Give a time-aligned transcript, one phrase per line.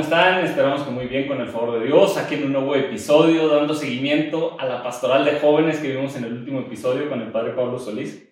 [0.00, 0.42] ¿Cómo están?
[0.46, 2.16] Esperamos que muy bien con el favor de Dios.
[2.16, 6.24] Aquí en un nuevo episodio, dando seguimiento a la pastoral de jóvenes que vimos en
[6.24, 8.26] el último episodio con el padre Pablo Solís.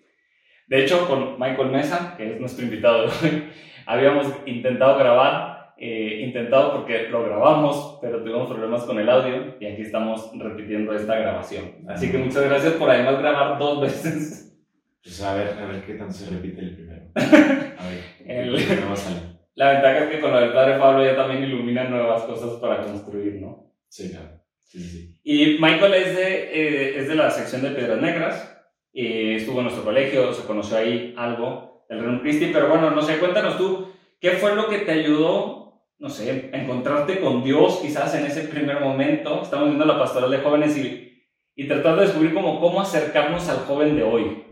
[0.67, 3.49] De hecho, con Michael Mesa, que es nuestro invitado de hoy,
[3.87, 9.67] habíamos intentado grabar, eh, intentado porque lo grabamos, pero tuvimos problemas con el audio y
[9.67, 11.85] aquí estamos repitiendo esta grabación.
[11.87, 14.47] Así que muchas gracias por además grabar dos veces.
[15.03, 17.03] Pues a ver, a ver qué tanto se repite el primero.
[17.15, 19.38] A ver, El- ¿qué va a salir?
[19.59, 22.85] La ventaja es que con lo del padre Pablo ya también ilumina nuevas cosas para
[22.85, 23.73] construir, ¿no?
[23.89, 24.41] Sí, claro.
[24.61, 25.21] Sí, sí.
[25.25, 28.57] Y Michael es de, eh, es de la sección de Piedras Negras,
[28.93, 33.03] eh, estuvo en nuestro colegio, se conoció ahí algo del Reino Christi, pero bueno, no
[33.03, 33.89] sé, cuéntanos tú,
[34.21, 38.43] ¿qué fue lo que te ayudó, no sé, a encontrarte con Dios quizás en ese
[38.43, 39.43] primer momento?
[39.43, 41.21] Estamos viendo la pastoral de jóvenes y,
[41.57, 44.48] y tratar de descubrir como cómo acercarnos al joven de hoy.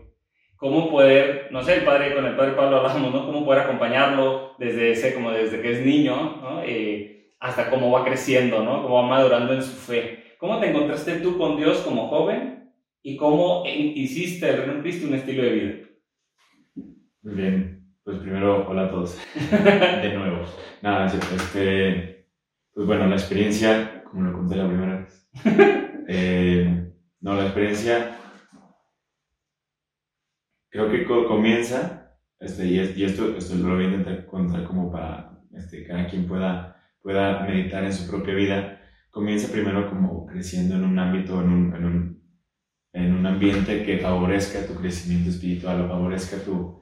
[0.57, 3.25] Cómo poder, no sé, el padre, con el padre Pablo hablamos, ¿no?
[3.25, 6.63] Cómo poder acompañarlo desde ese, como desde que es niño, ¿no?
[6.63, 8.81] Eh, hasta cómo va creciendo, ¿no?
[8.81, 10.35] Cómo va madurando en su fe.
[10.39, 12.71] ¿Cómo te encontraste tú con Dios como joven
[13.03, 15.73] y cómo hiciste el Reino Cristo un estilo de vida?
[17.21, 17.77] Muy bien.
[18.03, 19.19] Pues primero, hola a todos.
[19.51, 20.45] De nuevo.
[20.81, 22.25] Nada, este.
[22.73, 25.29] Pues bueno, la experiencia, como lo conté la primera vez.
[26.09, 28.15] Eh, no, la experiencia.
[30.69, 32.15] Creo que co- comienza.
[32.39, 36.27] Este, y, y esto, esto lo voy a intentar contar como para este, cada quien
[36.27, 38.79] pueda, pueda meditar en su propia vida.
[39.09, 42.23] Comienza primero como creciendo en un ámbito, en un, en un,
[42.93, 46.81] en un ambiente que favorezca tu crecimiento espiritual o favorezca tu,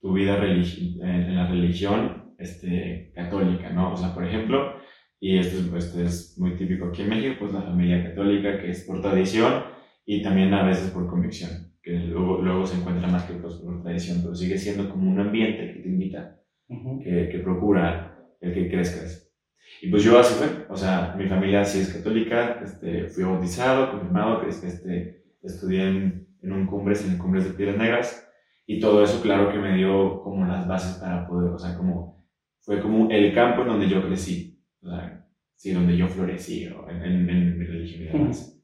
[0.00, 0.62] tu vida en,
[1.02, 3.94] en la religión este, católica, ¿no?
[3.94, 4.74] O sea, por ejemplo,
[5.20, 8.70] y esto es, esto es muy típico aquí en México, pues la familia católica, que
[8.70, 9.64] es por tradición
[10.06, 13.82] y también a veces por convicción, que luego, luego se encuentra más que pues, por
[13.82, 18.70] tradición, pero sigue siendo como un ambiente que te invita, que, que procura el que
[18.70, 19.30] crezcas.
[19.80, 23.90] Y pues yo así fue, o sea, mi familia sí es católica, este, fui bautizado,
[23.90, 28.28] confirmado, que este, estudié en, en un cumbres, en el Cumbres de Piedras Negras,
[28.66, 32.24] y todo eso, claro que me dio como las bases para poder, o sea, como,
[32.60, 35.26] fue como el campo en donde yo crecí, o sea,
[35.56, 38.62] sí, donde yo florecí, en, en, en mi religión y demás.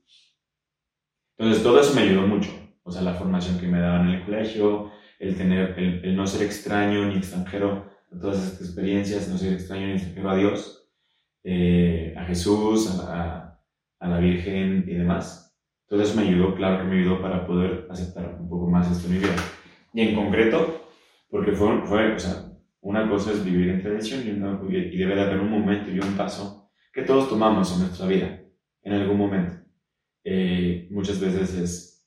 [1.37, 2.51] Entonces, todo eso me ayudó mucho,
[2.89, 6.27] o sea, la formación que me daban en el colegio, el tener, el, el no
[6.27, 10.91] ser extraño ni extranjero a todas estas experiencias, no ser extraño ni extranjero a Dios,
[11.45, 13.61] eh, a Jesús, a,
[14.01, 15.57] a, la Virgen y demás.
[15.91, 19.15] Eso me ayudó, claro que me ayudó para poder aceptar un poco más esto en
[19.15, 19.35] mi vida.
[19.95, 20.83] Y en concreto,
[21.31, 22.45] porque fue, fue o sea,
[22.81, 25.99] una cosa es vivir en tradición y, una- y debe de haber un momento y
[25.99, 28.41] un paso que todos tomamos en nuestra vida,
[28.83, 29.57] en algún momento.
[30.25, 31.98] Eh, muchas veces es,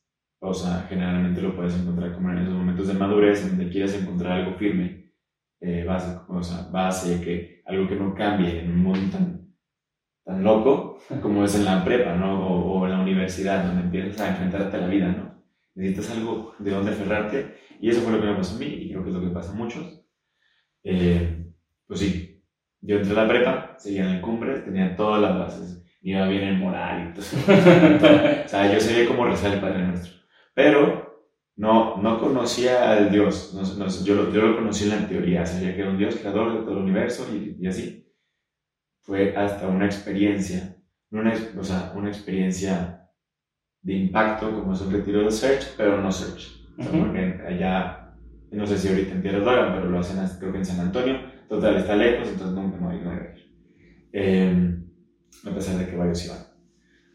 [0.44, 4.40] o sea, generalmente lo puedes encontrar como en esos momentos de madurez, donde quieres encontrar
[4.40, 5.14] algo firme,
[5.62, 5.86] eh,
[6.28, 9.42] o sea, base, que, algo que no cambie en un mundo tan,
[10.44, 12.48] loco como es en la prepa, ¿no?
[12.48, 15.44] O, o en la universidad, donde empiezas a enfrentarte a la vida, ¿no?
[15.76, 18.90] Necesitas algo de donde aferrarte, y eso fue lo que me pasó a mí, y
[18.90, 20.04] creo que es lo que pasa a muchos.
[20.84, 21.46] Eh,
[21.86, 22.44] pues sí,
[22.82, 26.44] yo entré a la prepa, seguía en el cumbre, tenía todas las bases, iba bien
[26.44, 27.38] en moral y todo eso.
[28.46, 30.21] O sea, yo sabía cómo rezar el Padre Nuestro.
[30.54, 31.12] Pero
[31.56, 33.54] no, no conocía al Dios.
[33.54, 35.46] No, no, yo, lo, yo lo conocí en la teoría.
[35.46, 38.08] Sabía que era un Dios creador de todo el universo y, y así.
[39.02, 40.78] Fue hasta una experiencia,
[41.12, 43.10] una, o sea, una experiencia
[43.82, 46.62] de impacto, como es un retiro de Search, pero no Search.
[46.78, 48.16] O sea, porque allá,
[48.52, 50.80] no sé si ahorita en Piedras lo hagan, pero lo hacen creo que en San
[50.80, 51.20] Antonio.
[51.50, 53.52] Total, está lejos, entonces no, no no hay que ir.
[54.14, 54.78] Eh,
[55.46, 56.51] a pesar de que varios iban.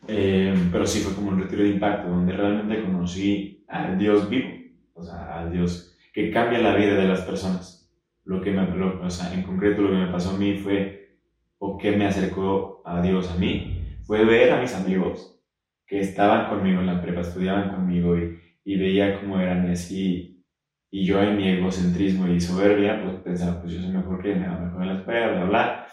[0.08, 4.48] Eh, pero sí fue como un retiro de impacto donde realmente conocí al Dios vivo,
[4.94, 7.90] o sea, al Dios que cambia la vida de las personas.
[8.24, 11.16] Lo que me, lo- o sea, en concreto lo que me pasó a mí fue,
[11.58, 15.40] o que me acercó a Dios a mí, fue ver a mis amigos
[15.86, 20.44] que estaban conmigo en la prepa, estudiaban conmigo y, y veía cómo eran y así.
[20.90, 24.48] Y yo en mi egocentrismo y soberbia, pues pensaba, pues yo soy mejor que me
[24.48, 25.86] va mejor en la escuela, bla, bla.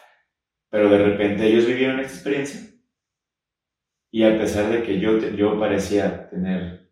[0.72, 2.73] Pero de repente ellos vivieron esta experiencia
[4.14, 6.92] y a pesar de que yo, yo parecía tener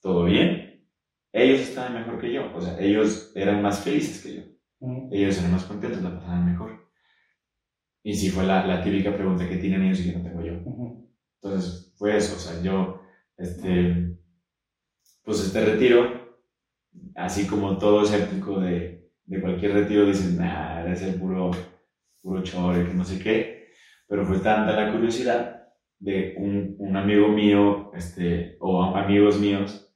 [0.00, 0.86] todo bien,
[1.32, 2.54] ellos estaban mejor que yo.
[2.54, 4.42] O sea, ellos eran más felices que yo.
[5.10, 6.88] Ellos eran más contentos, la pasaban mejor.
[8.04, 10.52] Y sí fue la, la típica pregunta que tienen ellos y que no tengo yo.
[11.42, 12.36] Entonces fue eso.
[12.36, 13.02] O sea, yo,
[13.36, 14.16] este,
[15.24, 16.38] pues este retiro,
[17.16, 21.50] así como todo escéptico de, de cualquier retiro, dicen, nah, debe ser puro,
[22.22, 23.70] puro chore, que no sé qué.
[24.06, 25.59] Pero fue tanta la curiosidad
[26.00, 29.86] de un, un amigo mío, este, o amigos míos,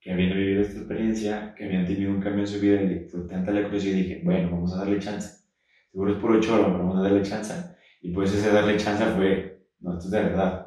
[0.00, 3.22] que habían vivido esta experiencia, que habían tenido un cambio en su vida, y fue
[3.22, 5.44] tanta la y dije, bueno, vamos a darle chance.
[5.90, 7.54] Seguro es puro choro, pero vamos a darle chance.
[8.02, 10.66] Y pues ese darle chance fue, no, esto es de verdad,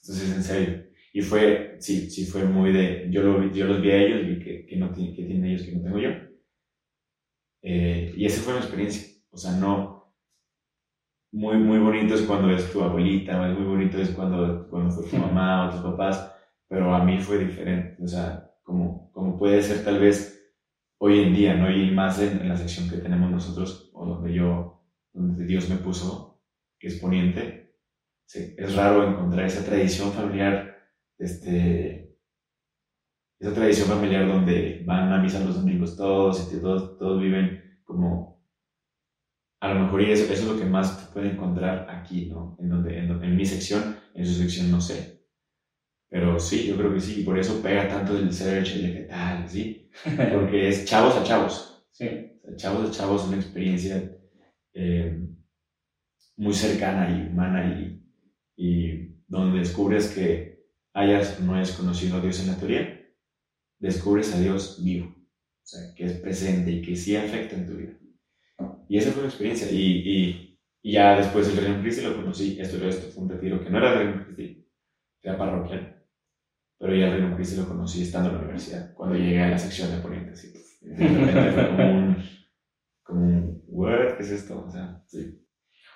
[0.00, 0.86] esto es en serio.
[1.12, 4.38] Y fue, sí, sí fue muy de, yo, lo, yo los vi a ellos, vi
[4.38, 6.10] que, que, no, que tienen ellos que no tengo yo.
[7.62, 9.20] Eh, y esa fue mi experiencia.
[9.30, 9.95] O sea, no,
[11.32, 15.16] muy, muy bonito es cuando es tu abuelita, muy bonito es cuando, cuando fue tu
[15.16, 16.34] mamá o tus papás,
[16.68, 18.02] pero a mí fue diferente.
[18.02, 20.54] O sea, como, como puede ser tal vez
[20.98, 21.70] hoy en día, ¿no?
[21.70, 24.82] Y más en, en la sección que tenemos nosotros, o donde yo,
[25.12, 26.40] donde Dios me puso,
[26.78, 27.74] que es poniente,
[28.26, 30.76] sí, es raro encontrar esa tradición familiar
[31.18, 32.16] este,
[33.38, 38.35] esa tradición familiar donde van a misa los domingos todos y todos, todos viven como,
[39.60, 42.56] a lo mejor eso, eso es lo que más se puede encontrar aquí, ¿no?
[42.60, 45.24] En, donde, en, mi sección, en su sección no sé.
[46.08, 49.02] Pero sí, yo creo que sí, y por eso pega tanto el search, el qué
[49.04, 49.90] tal, ¿sí?
[50.32, 51.86] Porque es chavos a chavos.
[51.90, 52.06] Sí.
[52.56, 54.16] chavos a chavos, una experiencia
[54.74, 55.26] eh,
[56.36, 58.02] muy cercana y humana y,
[58.56, 60.56] y donde descubres que
[60.92, 63.06] hayas no hayas conocido a Dios en la teoría,
[63.78, 67.74] descubres a Dios vivo, o sea, que es presente y que sí afecta en tu
[67.74, 67.98] vida.
[68.88, 69.70] Y esa fue mi experiencia.
[69.70, 72.58] Y, y, ya después del Reino Cristo lo conocí.
[72.60, 74.62] Esto, esto fue un retiro que no era del Reino Cristo,
[75.22, 76.04] era parroquial.
[76.78, 79.58] Pero ya el Reino Cristo lo conocí estando en la universidad, cuando llegué a la
[79.58, 80.30] sección de Poniente.
[80.30, 82.16] Así, de fue como un,
[83.02, 83.64] como un,
[84.16, 84.64] ¿qué es esto?
[84.64, 85.42] O sea, sí.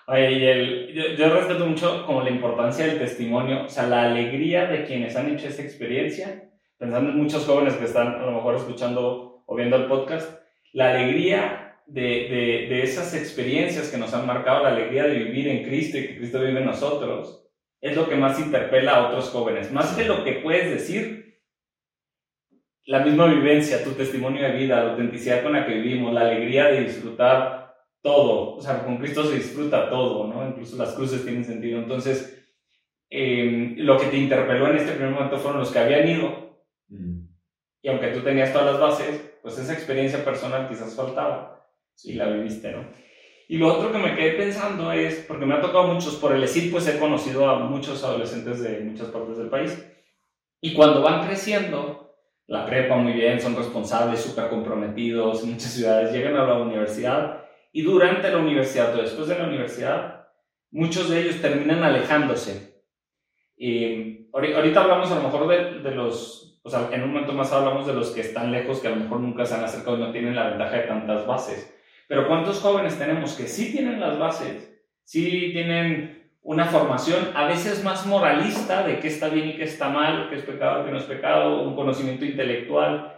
[0.09, 4.11] Oye, y el, yo, yo, respeto mucho como la importancia del testimonio, o sea, la
[4.11, 8.33] alegría de quienes han hecho esta experiencia, pensando en muchos jóvenes que están a lo
[8.33, 10.41] mejor escuchando o viendo el podcast,
[10.73, 15.49] la alegría de, de, de esas experiencias que nos han marcado, la alegría de vivir
[15.49, 17.49] en Cristo y que Cristo vive en nosotros,
[17.81, 19.73] es lo que más interpela a otros jóvenes.
[19.73, 21.41] Más que lo que puedes decir,
[22.87, 26.67] la misma vivencia, tu testimonio de vida, la autenticidad con la que vivimos, la alegría
[26.67, 30.47] de disfrutar todo, o sea, con Cristo se disfruta todo, ¿no?
[30.47, 31.81] Incluso las cruces tienen sentido.
[31.81, 32.37] Entonces,
[33.11, 37.21] em, lo que te interpeló en este primer momento fueron los que habían ido, mm.
[37.83, 41.60] y aunque tú tenías todas las bases, pues esa experiencia personal quizás faltaba,
[42.05, 42.85] y la viviste, ¿no?
[43.49, 46.45] Y lo otro que me quedé pensando es, porque me ha tocado muchos, por el
[46.45, 49.85] ESID, pues he conocido a muchos adolescentes de muchas partes del país,
[50.61, 52.15] y cuando van creciendo,
[52.47, 57.45] la prepa muy bien, son responsables, súper comprometidos, en muchas ciudades llegan a la universidad
[57.73, 60.27] y durante la universidad o después de la universidad,
[60.71, 62.83] muchos de ellos terminan alejándose.
[63.57, 67.53] Y ahorita hablamos a lo mejor de, de, los, o sea, en un momento más
[67.53, 70.01] hablamos de los que están lejos, que a lo mejor nunca se han acercado y
[70.01, 71.73] no tienen la ventaja de tantas bases.
[72.11, 74.69] Pero ¿cuántos jóvenes tenemos que sí tienen las bases,
[75.05, 79.91] sí tienen una formación a veces más moralista de qué está bien y qué está
[79.91, 83.17] mal, qué es pecado, qué no es pecado, un conocimiento intelectual,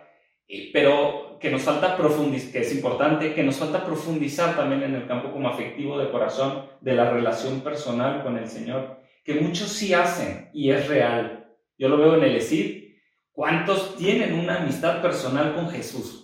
[0.74, 5.06] pero que nos falta profundizar, que es importante, que nos falta profundizar también en el
[5.06, 9.94] campo como afectivo de corazón, de la relación personal con el Señor, que muchos sí
[9.94, 11.46] hacen y es real.
[11.78, 12.92] Yo lo veo en el ESID,
[13.32, 16.21] ¿cuántos tienen una amistad personal con Jesús?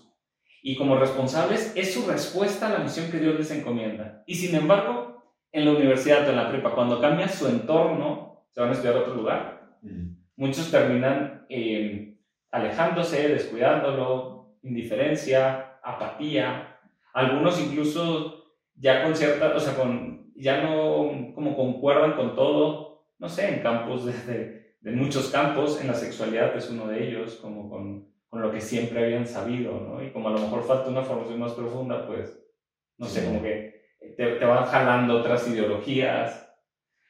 [0.62, 4.22] Y como responsables es su respuesta a la misión que Dios les encomienda.
[4.26, 5.22] Y sin embargo,
[5.52, 8.96] en la universidad o en la prepa, cuando cambia su entorno, se van a estudiar
[8.96, 9.78] a otro lugar.
[10.36, 12.18] Muchos terminan eh,
[12.50, 16.78] alejándose, descuidándolo, indiferencia, apatía,
[17.12, 18.44] algunos incluso
[18.74, 23.62] ya con cierta, o sea, con, ya no como concuerdan con todo, no sé, en
[23.62, 28.42] campos de, de, muchos campos, en la sexualidad es uno de ellos, como con, con,
[28.42, 30.02] lo que siempre habían sabido, ¿no?
[30.02, 32.38] Y como a lo mejor falta una formación más profunda, pues,
[32.98, 33.82] no sé, como que
[34.16, 36.50] te, te van jalando otras ideologías.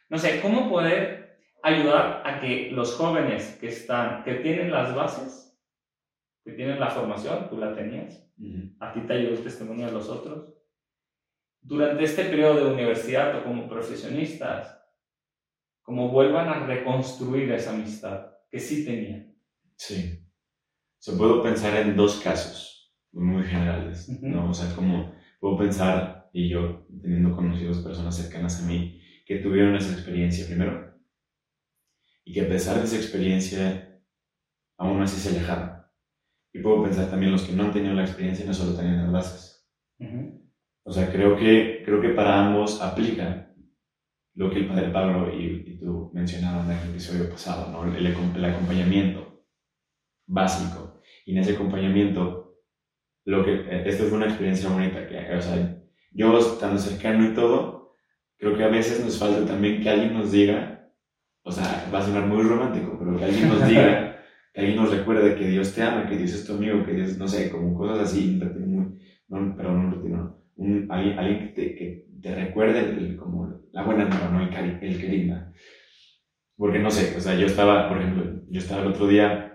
[0.09, 1.19] No sé, ¿cómo poder
[1.63, 5.59] ayudar a que los jóvenes que están, que tienen las bases,
[6.45, 8.27] que tienen la formación, tú la tenías,
[8.81, 10.55] a ti te ayudó el testimonio de los otros.
[11.61, 14.81] Durante este periodo de universidad o como profesionistas,
[15.83, 19.37] como vuelvan a reconstruir esa amistad que sí tenían.
[19.77, 20.25] Sí.
[20.99, 24.51] Se puedo pensar en dos casos muy generales, ¿no?
[24.51, 29.77] O sea, como puedo pensar, y yo teniendo conocidos personas cercanas a mí, que tuvieron
[29.77, 30.95] esa experiencia primero,
[32.25, 34.01] y que a pesar de esa experiencia,
[34.77, 35.79] aún así se alejaron
[36.53, 39.03] y puedo pensar también los que no han tenido la experiencia y no solo tenían
[39.03, 39.69] las bases.
[40.85, 43.53] O sea, creo que, creo que para ambos aplica
[44.35, 47.85] lo que el padre Pablo y, y tú mencionaban en el episodio pasado, ¿no?
[47.85, 49.28] el, el, acompañamiento
[50.29, 51.01] básico.
[51.27, 52.57] Y en ese acompañamiento,
[53.25, 55.83] lo que, esto fue una experiencia bonita, que, o sea,
[56.13, 57.97] yo estando cercano y todo,
[58.39, 60.91] creo que a veces nos falta también que alguien nos diga,
[61.43, 64.23] o sea, va a sonar muy romántico, pero que alguien nos diga
[64.55, 67.19] que alguien nos recuerde que Dios te ama, que Dios es tu amigo, que Dios,
[67.19, 72.07] no sé, como cosas así, muy, no, perdón, no, un, alguien, alguien que, te, que
[72.21, 74.43] te recuerde el, como la buena nueva, ¿no?
[74.43, 75.53] El, el carisma.
[76.57, 79.48] Porque no sé, o sea, yo estaba, por ejemplo, yo estaba el otro día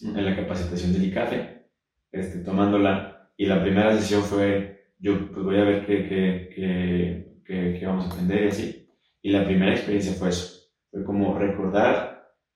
[0.00, 1.66] en la capacitación del ICAFE,
[2.12, 7.78] este, tomándola, y la primera sesión fue, yo pues voy a ver qué, qué, qué,
[7.78, 8.88] qué, vamos a aprender y así.
[9.22, 12.10] Y la primera experiencia fue eso, fue como recordar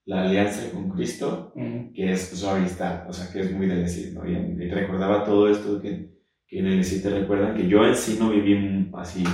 [0.06, 1.52] la alianza con Cristo,
[1.94, 4.28] que es su amistad, o sea, que es muy de decir, ¿no?
[4.28, 6.10] Y, y recordaba todo esto que,
[6.46, 9.24] que en el decir te recuerdan, que yo en sí no viví así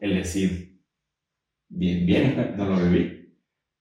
[0.00, 0.78] el decir
[1.68, 3.34] bien, bien, no lo viví,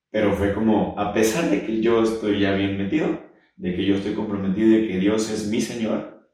[0.09, 3.26] pero fue como, a pesar de que yo estoy ya bien metido,
[3.57, 6.29] de que yo estoy comprometido, de que Dios es mi Señor,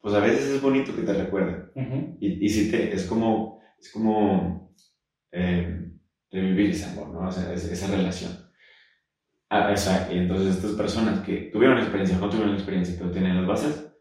[0.00, 1.70] pues a veces es bonito que te recuerden.
[2.20, 4.74] y, y sí te, es como, es como
[5.32, 5.92] eh,
[6.30, 7.28] revivir ese amor, ¿no?
[7.28, 8.32] O sea, esa relación.
[9.50, 10.14] Ah, exacto.
[10.14, 13.92] Y entonces estas personas que tuvieron experiencia, no tuvieron experiencia, pero tienen las bases,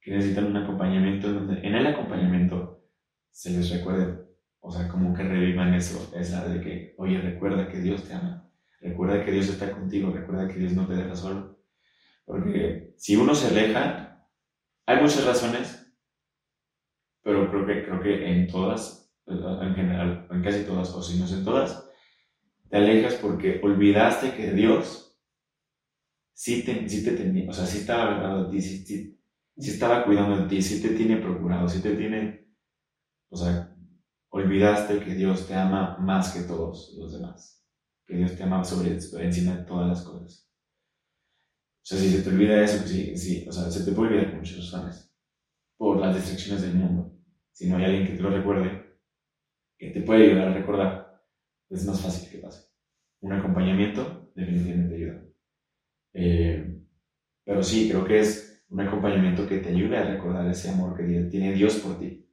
[0.00, 2.84] que necesitan un acompañamiento, donde en el acompañamiento
[3.30, 4.26] se les recuerde,
[4.60, 8.45] o sea, como que revivan eso, esa de que, oye, recuerda que Dios te ama,
[8.80, 11.58] recuerda que Dios está contigo, recuerda que Dios no te deja solo.
[12.24, 14.26] Porque si uno se aleja,
[14.86, 15.92] hay muchas razones,
[17.22, 21.24] pero creo que, creo que en todas, en general, en casi todas, o si no
[21.24, 21.88] es en todas,
[22.68, 25.06] te alejas porque olvidaste que Dios
[26.32, 29.18] sí te, sí te tenía, o sea, sí estaba agarrado de ti, sí,
[29.56, 32.46] sí, estaba cuidando de ti, sí te tiene procurado, sí te tiene,
[33.28, 33.74] o sea,
[34.28, 37.55] olvidaste que Dios te ama más que todos los demás,
[38.06, 40.48] que Dios te ama sobre, encima de todas las cosas.
[41.82, 44.10] O sea, si se te olvida eso, pues sí, sí, o sea, se te puede
[44.10, 45.12] olvidar por muchas razones,
[45.76, 47.12] por las distracciones del mundo.
[47.52, 48.98] Si no hay alguien que te lo recuerde,
[49.78, 51.22] que te puede ayudar a recordar,
[51.70, 52.68] es más fácil que pase.
[53.20, 55.22] Un acompañamiento definitivamente ayuda.
[56.12, 56.82] Eh,
[57.44, 61.04] pero sí, creo que es un acompañamiento que te ayude a recordar ese amor que
[61.30, 62.25] tiene Dios por ti.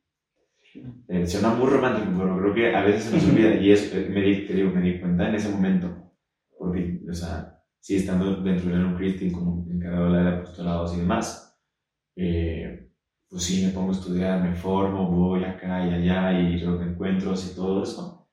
[1.08, 4.08] Eh, suena muy romántico, pero creo que a veces se nos olvida y es, eh,
[4.10, 6.12] me di, te digo, me di cuenta en ese momento,
[6.58, 11.60] porque, o sea, sí, estando dentro de un Christian como encargado de apostolados y demás,
[12.16, 12.90] eh,
[13.30, 17.52] pues sí, me pongo a estudiar, me formo, voy acá y allá y los encuentros
[17.52, 18.24] y todo eso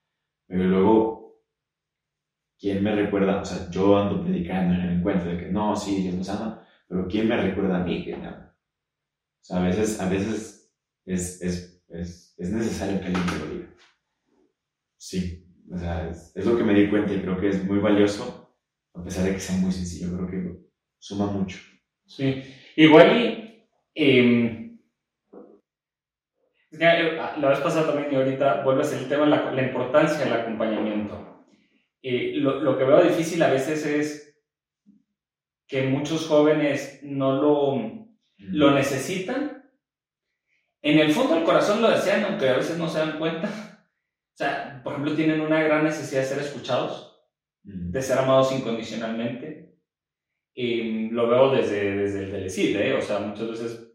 [0.50, 1.44] pero luego,
[2.58, 3.40] ¿quién me recuerda?
[3.40, 6.66] O sea, yo ando predicando en el encuentro de que no, sí, Dios nos ama,
[6.88, 8.52] pero ¿quién me recuerda a mí que ama?
[8.52, 13.54] O sea, a veces, a veces es, es, es, es necesario que alguien me lo
[13.54, 13.74] diga.
[14.96, 17.78] Sí, o sea, es, es, lo que me di cuenta y creo que es muy
[17.78, 18.56] valioso,
[18.94, 20.60] a pesar de que sea muy sencillo, creo que
[20.98, 21.58] suma mucho.
[22.06, 22.42] Sí,
[22.76, 24.60] igual y, eh,
[26.82, 30.24] Ah, la vez pasada también y ahorita vuelve a ser el tema la, la importancia
[30.24, 31.44] del acompañamiento.
[32.00, 34.40] Eh, lo, lo, que veo difícil a veces es
[35.66, 39.59] que muchos jóvenes no lo, lo necesitan.
[40.82, 43.48] En el fondo del corazón lo desean, aunque a veces no se dan cuenta.
[43.48, 47.22] O sea, por ejemplo, tienen una gran necesidad de ser escuchados,
[47.62, 49.78] de ser amados incondicionalmente.
[50.54, 52.94] Y lo veo desde, desde el del ¿eh?
[52.94, 53.90] O sea, muchas veces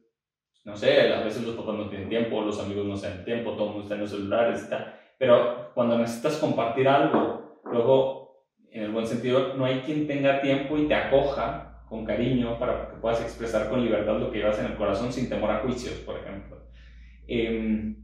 [0.66, 3.66] no sé, a veces los papás no tienen tiempo, los amigos no tienen tiempo, todo
[3.66, 5.00] el mundo está en los celulares, está.
[5.18, 10.76] pero cuando necesitas compartir algo, luego, en el buen sentido, no hay quien tenga tiempo
[10.78, 14.66] y te acoja con cariño para que puedas expresar con libertad lo que llevas en
[14.66, 16.55] el corazón sin temor a juicios, por ejemplo.
[17.28, 17.96] Em,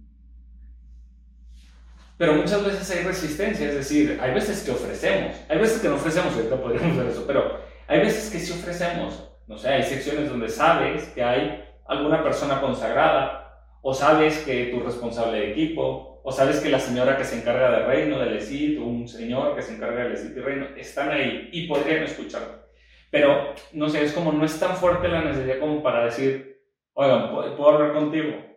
[2.18, 5.96] pero muchas veces hay resistencia, es decir, hay veces que ofrecemos, hay veces que no
[5.96, 10.30] ofrecemos, ahorita podríamos ver eso, pero hay veces que sí ofrecemos, no sé, hay secciones
[10.30, 13.42] donde sabes que hay alguna persona consagrada,
[13.82, 17.72] o sabes que tu responsable de equipo, o sabes que la señora que se encarga
[17.72, 21.10] del reino, del ESIT, o un señor que se encarga del ESIT y reino, están
[21.10, 22.68] ahí y podrían escuchar.
[23.10, 26.62] Pero, no sé, es como no es tan fuerte la necesidad como para decir,
[26.94, 28.51] oigan, ¿puedo hablar contigo?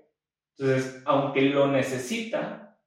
[0.59, 2.79] Entonces, aunque lo necesita,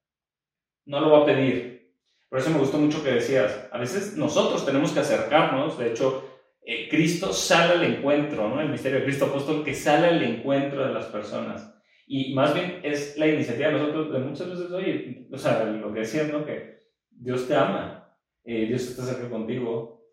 [0.86, 1.94] no lo va a pedir.
[2.30, 6.24] Por eso me gustó mucho que decías, a veces nosotros tenemos que acercarnos, de hecho,
[6.62, 8.60] eh, Cristo sale al encuentro, ¿no?
[8.60, 11.74] El misterio de Cristo apóstol que sale al encuentro de las personas.
[12.06, 15.94] Y más bien es la iniciativa de nosotros de muchas veces, oye, o sea, lo
[15.94, 16.46] que decían, ¿no?
[16.46, 20.06] Que Dios te ama, eh, Dios está cerca contigo,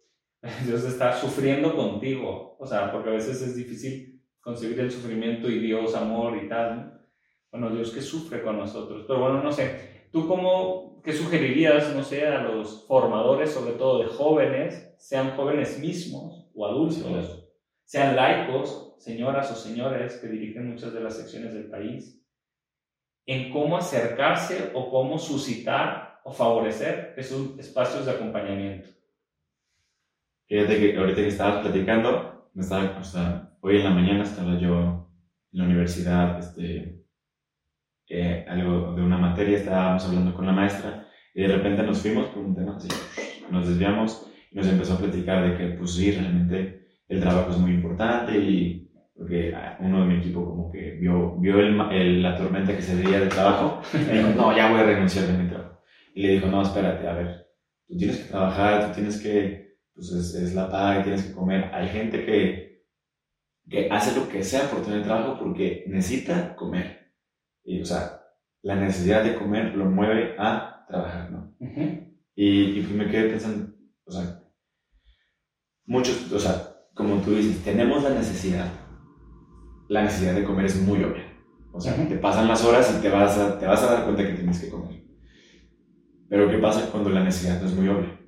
[0.67, 5.59] Dios está sufriendo contigo, o sea, porque a veces es difícil concebir el sufrimiento y
[5.59, 6.95] Dios, amor y tal, ¿no?
[7.55, 9.05] Bueno, Dios que sufre con nosotros.
[9.07, 14.03] Pero bueno, no sé, ¿tú cómo, qué sugerirías, no sé, a los formadores, sobre todo
[14.03, 17.47] de jóvenes, sean jóvenes mismos, o adultos,
[17.85, 22.21] sean laicos, señoras o señores que dirigen muchas de las secciones del país,
[23.25, 28.89] en cómo acercarse o cómo suscitar o favorecer esos espacios de acompañamiento.
[30.49, 34.59] Fíjate que ahorita que estabas platicando, me estaba, o sea, hoy en la mañana estaba
[34.59, 35.09] yo
[35.53, 36.94] en la universidad, este,
[38.09, 42.27] eh, algo de una materia, estábamos hablando con la maestra y de repente nos fuimos
[42.27, 42.89] por un tema así,
[43.51, 47.59] nos desviamos y nos empezó a platicar de que pues sí, realmente el trabajo es
[47.59, 48.85] muy importante y
[49.17, 53.21] porque uno de mi equipo como que vio, vio el, la tormenta que se veía
[53.21, 55.81] de trabajo y dijo, no, ya voy a renunciar de mi trabajo.
[56.15, 57.47] Y le dijo, no, espérate, a ver,
[57.87, 61.71] tú tienes que trabajar, tú tienes que, pues es, es la paga, tienes que comer.
[61.73, 62.85] Hay gente que,
[63.69, 67.04] que hace lo que sea por tener trabajo porque necesita comer.
[67.65, 68.21] Y, o sea,
[68.63, 71.55] la necesidad de comer lo mueve a trabajar, ¿no?
[72.35, 74.43] y, y pues me quedé pensando, o sea,
[75.87, 78.71] muchos, o sea, como tú dices, tenemos la necesidad.
[79.89, 81.25] La necesidad de comer es muy obvia.
[81.73, 84.25] O sea, te pasan las horas y te vas, a, te vas a dar cuenta
[84.25, 85.05] que tienes que comer.
[86.29, 88.21] Pero ¿qué pasa cuando la necesidad no es muy obvia?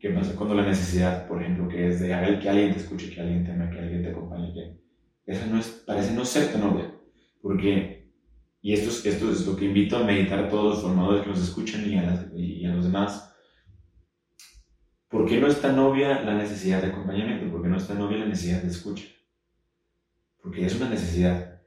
[0.00, 3.20] ¿Qué pasa cuando la necesidad, por ejemplo, que es de que alguien te escuche, que
[3.20, 4.52] alguien te ame, que alguien te acompañe?
[4.54, 6.94] Que esa no es, parece no ser tan obvia.
[7.40, 7.93] Porque,
[8.64, 11.28] y esto es, esto es lo que invito a meditar a todos los formadores que
[11.28, 13.34] nos escuchan y a, y a los demás,
[15.14, 17.48] ¿Por qué no es tan obvia la necesidad de acompañamiento?
[17.48, 19.04] ¿Por qué no es tan obvia la necesidad de escucha?
[20.42, 21.62] Porque es una necesidad.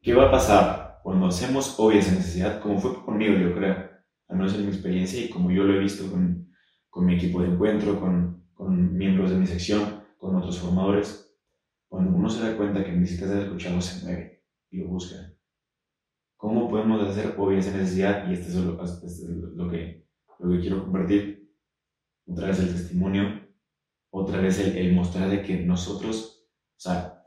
[0.00, 2.58] ¿Qué va a pasar cuando hacemos obvia esa necesidad?
[2.62, 3.90] Como fue conmigo, yo creo,
[4.28, 6.50] al menos en mi experiencia y como yo lo he visto con,
[6.88, 11.36] con mi equipo de encuentro, con, con miembros de mi sección, con otros formadores.
[11.88, 15.16] Cuando uno se da cuenta que necesita ser escuchado, se mueve y lo busca.
[16.36, 18.28] ¿Cómo podemos hacer esa necesidad?
[18.28, 19.22] Y este es lo, este es
[19.54, 20.06] lo, que,
[20.38, 21.50] lo que quiero compartir.
[22.26, 23.46] Otra vez el testimonio,
[24.10, 27.22] otra vez el, mostrar de que nosotros, o sea,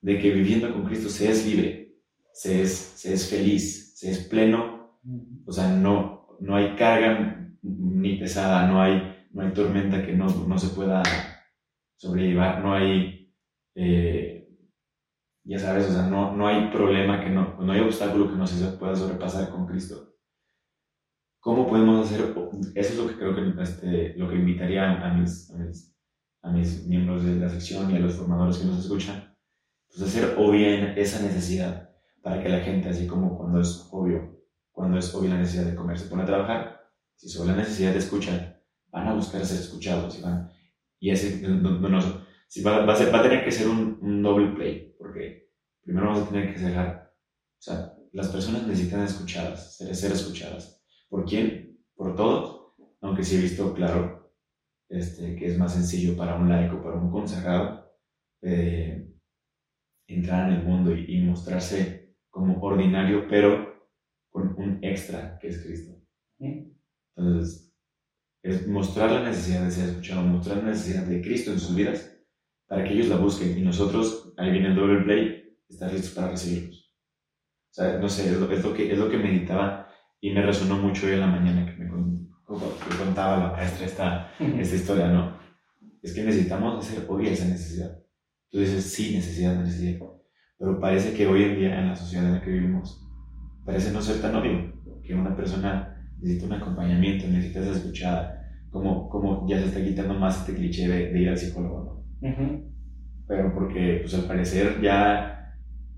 [0.00, 1.96] de que viviendo con Cristo se es libre,
[2.32, 4.98] se es, se es feliz, se es pleno,
[5.46, 10.26] o sea, no, no hay carga ni pesada, no hay, no hay tormenta que no,
[10.26, 11.02] no se pueda
[11.96, 13.32] sobrellevar, no hay,
[13.74, 14.39] eh,
[15.50, 18.46] ya sabes, o sea, no, no hay problema que no, no hay obstáculo que no
[18.46, 20.14] se pueda sobrepasar con Cristo.
[21.40, 22.32] ¿Cómo podemos hacer?
[22.76, 25.98] Eso es lo que creo que este, lo que invitaría a mis, a mis,
[26.42, 29.36] a, mis, miembros de la sección y a los formadores que nos escuchan,
[29.88, 31.90] pues hacer obvia esa necesidad
[32.22, 35.74] para que la gente, así como cuando es obvio, cuando es obvia la necesidad de
[35.74, 36.80] comer, se pone a trabajar,
[37.16, 40.48] si solo la necesidad de escuchar, van a buscar ser escuchados y van,
[41.00, 41.98] y ese, no, no,
[42.50, 45.50] si va, va, a ser, va, a tener que ser un, un doble play, porque
[45.82, 47.14] primero vamos a tener que dejar,
[47.58, 51.78] o sea, las personas necesitan escuchadas, ser, ser escuchadas ¿Por quién?
[51.94, 54.32] Por todos, aunque sí he visto claro
[54.88, 57.96] este, que es más sencillo para un laico, para un consagrado,
[58.42, 59.12] eh,
[60.08, 63.88] entrar en el mundo y, mostrarse como ordinario, pero
[64.28, 66.00] con un extra que es Cristo.
[67.16, 67.72] Entonces,
[68.42, 72.19] es mostrar la necesidad de ser escuchado, mostrar la necesidad de Cristo en sus vidas
[72.70, 76.30] para que ellos la busquen y nosotros, ahí viene el doble play, estar listos para
[76.30, 76.94] recibirlos.
[77.68, 79.88] O sea, no sé, es lo, es lo que, es lo que meditaba
[80.20, 81.90] y me resonó mucho hoy en la mañana que me
[82.96, 85.36] contaba la maestra esta, esta historia, ¿no?
[86.00, 87.98] Es que necesitamos hacer obvia esa necesidad.
[88.50, 90.06] Tú dices, sí, necesidad, necesidad.
[90.56, 93.04] Pero parece que hoy en día, en la sociedad en la que vivimos,
[93.66, 99.08] parece no ser tan obvio que una persona necesita un acompañamiento, necesita ser escuchada, como,
[99.08, 101.99] como ya se está quitando más este cliché de, ir al psicólogo, ¿no?
[102.20, 105.56] Pero porque, pues al parecer, ya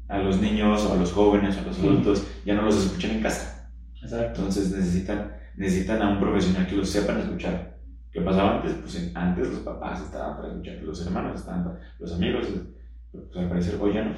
[0.08, 3.12] a los niños o a los jóvenes o a los adultos ya no los escuchan
[3.12, 3.52] en casa
[4.02, 7.78] entonces necesitan, necesitan a un profesional que los sepan escuchar.
[8.10, 8.74] ¿Qué pasaba antes?
[8.74, 12.48] Pues antes los papás estaban para escuchar, los hermanos estaban los amigos,
[13.10, 14.14] pues al parecer hoy ya no.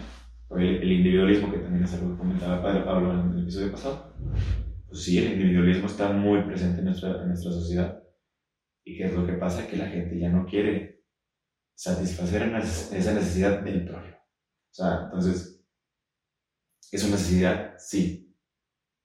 [0.49, 4.15] Hoy el, individualismo, que también es algo que comentaba Padre Pablo en el episodio pasado,
[4.89, 8.03] pues sí, el individualismo está muy presente en nuestra, en nuestra sociedad.
[8.85, 9.67] ¿Y qué es lo que pasa?
[9.67, 10.94] Que la gente ya no quiere
[11.75, 14.17] satisfacer esa necesidad del prójimo.
[14.17, 15.65] O sea, entonces,
[16.91, 17.75] ¿es una necesidad?
[17.79, 18.37] Sí,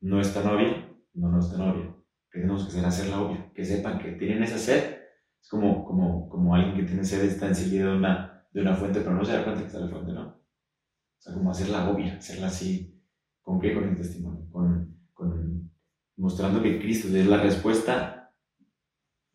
[0.01, 1.95] no está novia, no, no está novia.
[2.31, 2.85] ¿Qué tenemos que hacer?
[2.85, 3.51] Hacerla obvia.
[3.53, 4.99] Que sepan que tienen esa sed.
[5.41, 8.99] Es como, como, como alguien que tiene sed está enseguida de una, de una fuente,
[8.99, 10.27] pero no se da cuenta que está la fuente, ¿no?
[10.27, 13.01] O sea, como hacerla obvia, hacerla así.
[13.41, 13.73] ¿Con qué?
[13.73, 14.47] Con el testimonio.
[14.51, 15.71] Con, con
[16.17, 18.18] mostrando que Cristo es la respuesta.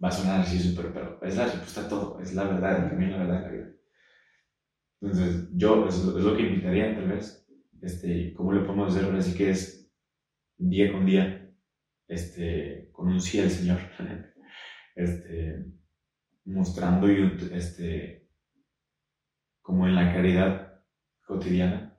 [0.04, 2.20] Va a sonar así súper, pero es la respuesta a todo.
[2.20, 3.74] Es la verdad, también la verdad de la vida.
[5.00, 7.48] Entonces, yo, es, es lo que invitaría, tal vez.
[7.80, 9.14] Este, ¿Cómo le podemos hacer?
[9.14, 9.90] Así que es
[10.58, 11.50] día con día,
[12.06, 13.78] este, con un sí al Señor,
[14.94, 15.72] este,
[16.44, 18.28] mostrando este,
[19.62, 20.82] como en la caridad
[21.26, 21.98] cotidiana,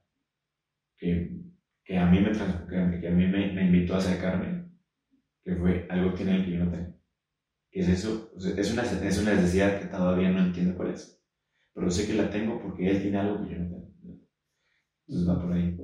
[0.98, 1.42] que,
[1.84, 4.70] que a mí, me, que a mí me, me, invitó a acercarme,
[5.44, 6.95] que fue algo que tiene el que yo no tengo.
[7.76, 8.32] ¿Qué es eso?
[8.38, 11.22] es, una, es una necesidad que todavía no entiendo cuál es,
[11.74, 14.18] pero sé que la tengo porque Él tiene algo que yo no tengo.
[15.06, 15.78] Entonces va por ahí.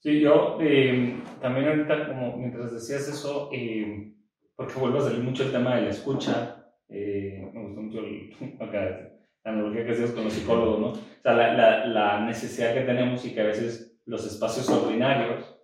[0.00, 4.14] Sí, yo eh, también ahorita, como mientras decías eso, eh,
[4.56, 8.32] porque vuelvo a salir mucho el tema de la escucha, eh, me gustó mucho el,
[8.58, 10.88] acá, la analogía que hacías con los psicólogos, ¿no?
[10.92, 15.60] O sea, la, la, la, necesidad que tenemos y que a veces los espacios ordinarios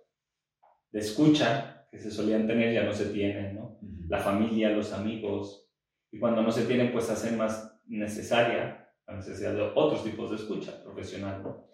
[0.91, 3.77] de escucha que se solían tener ya no se tienen, ¿no?
[4.09, 5.69] La familia, los amigos,
[6.11, 10.37] y cuando no se tienen, pues hacen más necesaria la necesidad de otros tipos de
[10.37, 11.67] escucha profesional, ¿no?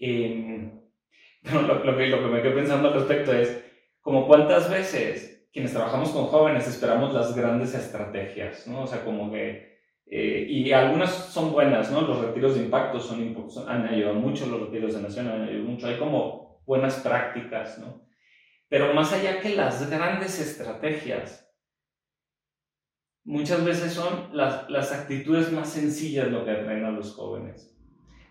[0.00, 0.70] Eh,
[1.42, 3.64] lo, lo, que, lo que me quedo pensando al respecto es,
[4.00, 8.82] como cuántas veces quienes trabajamos con jóvenes esperamos las grandes estrategias, ¿no?
[8.82, 12.02] O sea, como que, eh, y algunas son buenas, ¿no?
[12.02, 15.64] Los retiros de impacto son, son, han ayudado mucho, los retiros de nación han ayudado
[15.64, 18.07] mucho, hay como buenas prácticas, ¿no?
[18.68, 21.50] Pero más allá que las grandes estrategias,
[23.24, 27.78] muchas veces son las, las actitudes más sencillas lo que atraen a los jóvenes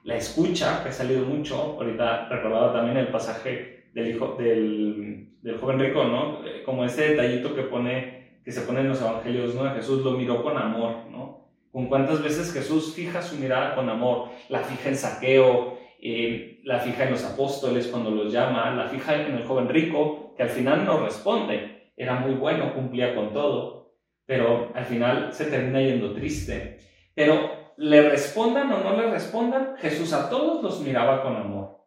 [0.07, 5.57] la escucha, que ha salido mucho, ahorita recordaba también el pasaje del, hijo, del, del,
[5.57, 6.39] joven rico, ¿no?
[6.65, 9.69] Como ese detallito que, pone, que se pone en los evangelios, ¿no?
[9.75, 11.49] Jesús lo miró con amor, ¿no?
[11.73, 16.79] Con cuántas veces Jesús fija su mirada con amor, la fija en saqueo, eh, la
[16.79, 20.49] fija en los apóstoles cuando los llama, la fija en el joven rico, que al
[20.49, 26.13] final no responde, era muy bueno, cumplía con todo, pero al final se termina yendo
[26.13, 26.77] triste.
[27.15, 31.79] Pero le respondan o no le respondan, Jesús a todos los miraba con amor,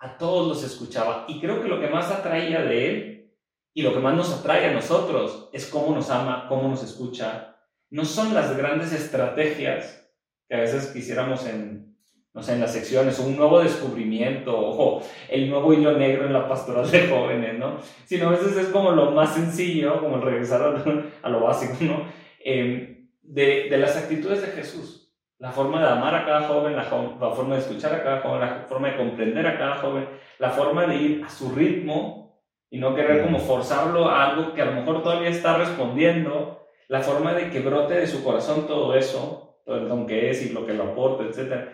[0.00, 1.26] a todos los escuchaba.
[1.28, 3.34] Y creo que lo que más atraía de él
[3.74, 7.56] y lo que más nos atrae a nosotros es cómo nos ama, cómo nos escucha.
[7.90, 10.10] No son las grandes estrategias
[10.48, 11.87] que a veces quisiéramos en,
[12.38, 16.32] no sé, en las secciones, o un nuevo descubrimiento, o el nuevo hilo negro en
[16.32, 17.78] la pastoral de jóvenes, ¿no?
[18.04, 20.62] Sino a veces es como lo más sencillo, como el regresar
[21.22, 22.04] a, lo básico, ¿no?
[22.44, 24.98] Eh, de, de las actitudes de Jesús
[25.38, 28.40] la forma de amar a cada joven, la, la, forma de escuchar a cada joven,
[28.40, 32.78] la forma de comprender a cada joven, la forma de ir a su ritmo y
[32.78, 37.34] no querer como forzarlo a algo que a lo mejor todavía está respondiendo, la forma
[37.34, 40.66] de que brote de su corazón todo eso, todo el don que es y lo
[40.66, 41.68] que lo aporta, etc.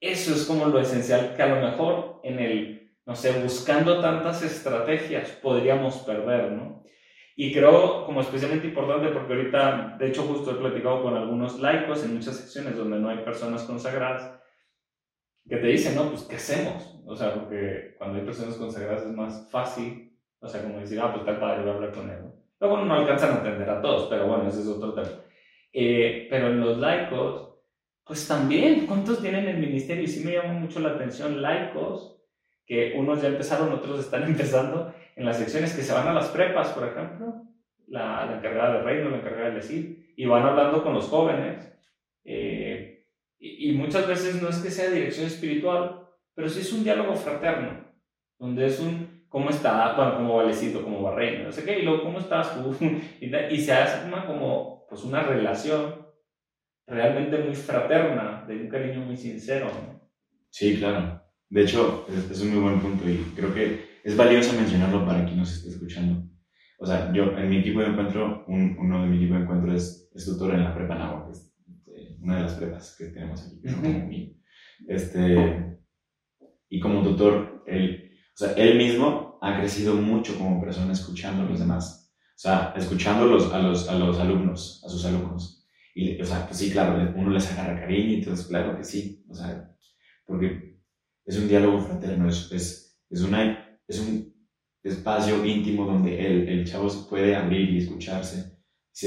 [0.00, 4.42] Eso es como lo esencial que a lo mejor en el, no sé, buscando tantas
[4.42, 6.84] estrategias podríamos perder, ¿no?
[7.34, 12.02] Y creo como especialmente importante porque ahorita, de hecho justo he platicado con algunos laicos
[12.04, 14.40] en muchas secciones donde no hay personas consagradas,
[15.48, 16.98] que te dicen, no, pues, ¿qué hacemos?
[17.06, 21.12] O sea, porque cuando hay personas consagradas es más fácil, o sea, como decir, ah,
[21.12, 22.18] pues tal padre, voy a hablar con él.
[22.58, 25.22] Luego no alcanzan a entender a todos, pero bueno, ese es otro tema.
[25.72, 27.55] Eh, pero en los laicos,
[28.06, 30.04] pues también, ¿cuántos tienen el ministerio?
[30.04, 32.22] Y sí me llama mucho la atención laicos,
[32.64, 36.28] que unos ya empezaron, otros están empezando, en las secciones que se van a las
[36.28, 37.42] prepas, por ejemplo,
[37.88, 41.72] la, la encargada de reino, la encargada de decir, y van hablando con los jóvenes.
[42.24, 43.06] Eh,
[43.38, 47.84] y, muchas veces no es que sea dirección espiritual, pero sí es un diálogo fraterno,
[48.38, 49.94] donde es un, ¿cómo está?
[49.94, 52.74] Bueno, como Valecito, como Barreino, no sé qué, y luego, ¿cómo estás tú?
[53.20, 53.72] y, se
[54.06, 56.05] una, como, pues una relación
[56.86, 59.70] realmente muy fraterna, de un cariño muy sincero.
[60.50, 61.22] Sí, claro.
[61.48, 65.24] De hecho, es, es un muy buen punto y creo que es valioso mencionarlo para
[65.24, 66.28] quien nos esté escuchando.
[66.78, 70.10] O sea, yo en mi equipo de encuentro, uno de mi equipo de encuentro es,
[70.14, 71.54] es tutor en la prepa Nahua, que es
[71.86, 74.10] eh, una de las prepas que tenemos aquí, que como
[74.88, 75.78] Este,
[76.68, 81.46] y como tutor, él, o sea, él mismo ha crecido mucho como persona escuchando a
[81.46, 82.14] los demás.
[82.36, 85.55] O sea, escuchando a los, a los, a los alumnos, a sus alumnos.
[85.98, 89.24] Y, o sea, pues sí, claro, uno les agarra cariño y entonces, claro que sí.
[89.30, 89.74] O sea,
[90.26, 90.76] porque
[91.24, 94.30] es un diálogo fraterno, es, es, es una es un
[94.82, 98.58] espacio íntimo donde el, el chavo se puede abrir y escucharse,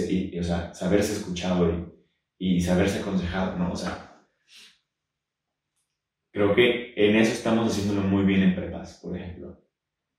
[0.10, 1.94] y, o sea, saberse escuchado
[2.40, 3.72] y, y, saberse aconsejado, ¿no?
[3.72, 4.26] O sea,
[6.34, 9.64] creo que en eso estamos haciéndolo muy bien en prepas, por ejemplo.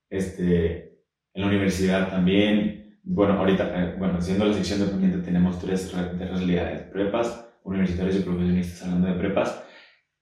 [0.09, 1.03] Este,
[1.33, 5.89] en la universidad también, bueno, ahorita, eh, bueno, haciendo la sección de dependiente tenemos tres,
[5.89, 9.63] tres realidades, prepas, universitarios y profesionistas hablando de prepas.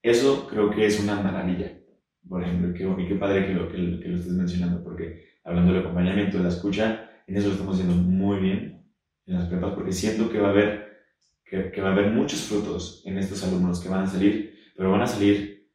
[0.02, 1.80] Eso creo que es una maravilla
[2.28, 6.38] por ejemplo, y qué, padre que lo, que, lo estés mencionando, porque hablando del acompañamiento,
[6.38, 8.86] de la escucha, en eso lo estamos haciendo muy bien
[9.26, 11.06] en las prepas, porque siento que va a haber,
[11.44, 14.92] que, que va a haber muchos frutos en estos alumnos que van a salir, pero
[14.92, 15.68] van a salir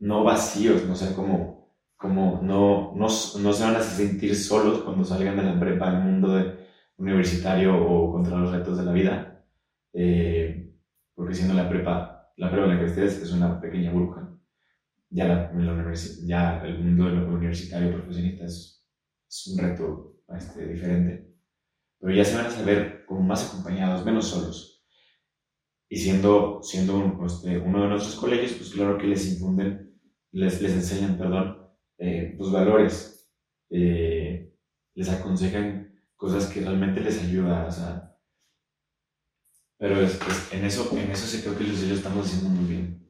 [0.00, 1.51] no vacíos, no sé, como,
[2.02, 6.02] como no, no, no se van a sentir solos cuando salgan de la prepa al
[6.02, 6.60] mundo de,
[6.98, 9.44] universitario o contra los retos de la vida,
[9.94, 10.70] eh,
[11.14, 14.32] porque siendo la prepa, la prepa en la que estés es una pequeña burbuja
[15.12, 18.82] ya, la, ya el mundo universitario profesionista es,
[19.28, 21.34] es un reto este, diferente.
[22.00, 24.84] Pero ya se van a saber como más acompañados, menos solos.
[25.88, 30.00] Y siendo, siendo un, este, uno de nuestros colegios, pues claro que les infunden,
[30.32, 31.61] les, les enseñan, perdón,
[31.98, 33.30] eh, pues, valores,
[33.70, 34.52] eh,
[34.94, 38.16] les aconsejan cosas que realmente les ayudan, o sea,
[39.78, 40.18] pero es,
[40.52, 43.02] en, eso, en eso sí creo que los estamos haciendo muy bien.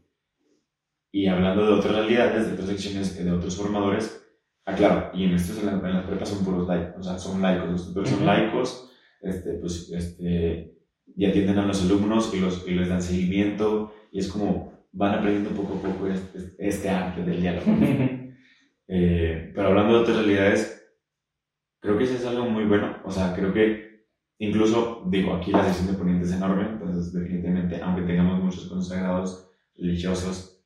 [1.12, 4.22] Y hablando de otras realidades, de otras secciones, de otros formadores,
[4.64, 7.18] Ah, claro, y en estos en, la, en las prepas son puros laicos, o sea,
[7.18, 8.90] son laicos, los tutores son laicos,
[9.20, 10.78] este, pues, este,
[11.16, 15.14] y atienden a los alumnos y, los, y les dan seguimiento, y es como van
[15.18, 17.66] aprendiendo poco a poco este, este arte del diálogo.
[18.94, 20.92] eh, pero hablando de otras realidades,
[21.80, 24.06] creo que eso es algo muy bueno, o sea, creo que
[24.38, 29.50] incluso, digo, aquí la sesión de ponentes es enorme, entonces definitivamente, aunque tengamos muchos consagrados
[29.76, 30.64] religiosos,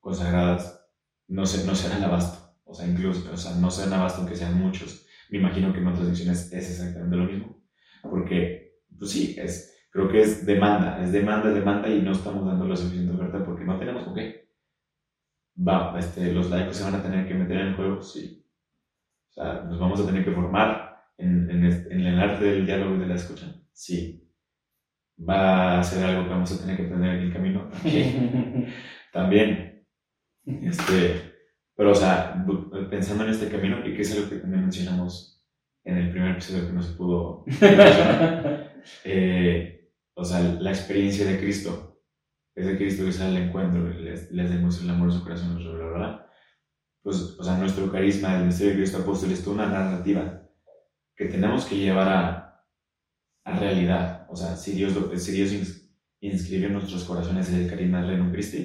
[0.00, 0.88] consagradas,
[1.28, 4.20] no, se, no será el abasto o sea, incluso, o sea, no se dan abasto
[4.20, 5.06] aunque sean muchos.
[5.30, 7.62] Me imagino que en otras secciones es exactamente lo mismo.
[8.02, 12.66] Porque, pues sí, es, creo que es demanda, es demanda, demanda y no estamos dando
[12.66, 14.45] la suficiente oferta porque no tenemos con qué.
[15.56, 18.44] Va, este, los laicos se van a tener que meter en el juego, sí.
[19.30, 22.96] O sea, nos vamos a tener que formar en, en, en el arte del diálogo
[22.96, 24.22] y de la escucha, sí.
[25.18, 27.70] Va a ser algo que vamos a tener que aprender en el camino,
[29.12, 29.72] también.
[30.62, 31.34] Este,
[31.74, 32.46] pero, o sea,
[32.88, 35.44] pensando en este camino, y que es algo que también mencionamos
[35.82, 37.44] en el primer episodio que no se pudo
[39.04, 39.76] eh,
[40.14, 41.95] o sea, la experiencia de Cristo,
[42.56, 45.58] es de Cristo que sale al encuentro, les, les demuestra el amor de su corazón,
[47.02, 50.42] Pues, o sea, nuestro carisma del misterio de Cristo apóstol es toda una narrativa
[51.14, 52.64] que tenemos que llevar a,
[53.44, 54.26] a realidad.
[54.30, 55.52] O sea, si Dios, si Dios
[56.20, 58.56] inscribió en nuestros corazones el carisma del Reino Cristo,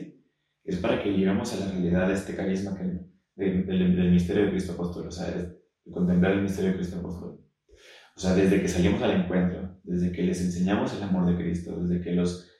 [0.63, 4.71] es para que lleguemos a la realidad de este carisma que, del, misterio de Cristo
[4.73, 7.41] Apóstol, o sea, de contemplar el misterio de Cristo Apóstol.
[8.15, 11.77] O sea, desde que salimos al encuentro, desde que les enseñamos el amor de Cristo,
[11.81, 12.50] desde que los,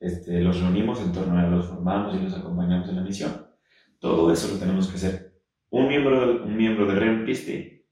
[0.00, 3.46] este, los reunimos en torno a los formamos y los acompañamos en la misión,
[3.98, 5.40] todo eso lo tenemos que hacer.
[5.70, 7.84] Un miembro, de, un miembro de Reino Christi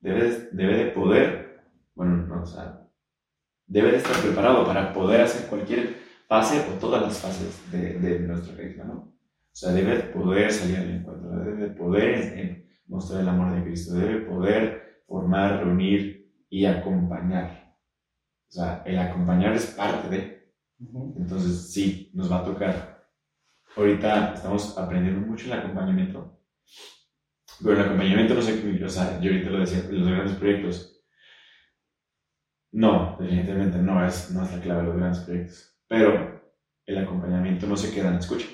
[0.00, 1.62] debe, debe de poder,
[1.94, 2.88] bueno, no, o sea,
[3.66, 8.20] debe de estar preparado para poder hacer cualquier fase o todas las fases de, de
[8.20, 9.10] nuestro carisma, ¿no?
[9.52, 14.20] O sea, debe poder salir al encuentro, debe poder mostrar el amor de Cristo, debe
[14.20, 17.76] poder formar, reunir y acompañar.
[18.48, 20.39] O sea, el acompañar es parte de.
[21.16, 23.06] Entonces, sí, nos va a tocar.
[23.76, 26.38] Ahorita estamos aprendiendo mucho el acompañamiento.
[27.62, 31.02] Pero el acompañamiento no sé, o sea, yo ahorita lo decía, los grandes proyectos.
[32.72, 36.40] No, definitivamente no es, no es la clave de los grandes proyectos pero
[36.86, 38.46] el acompañamiento no se queda en la escucha.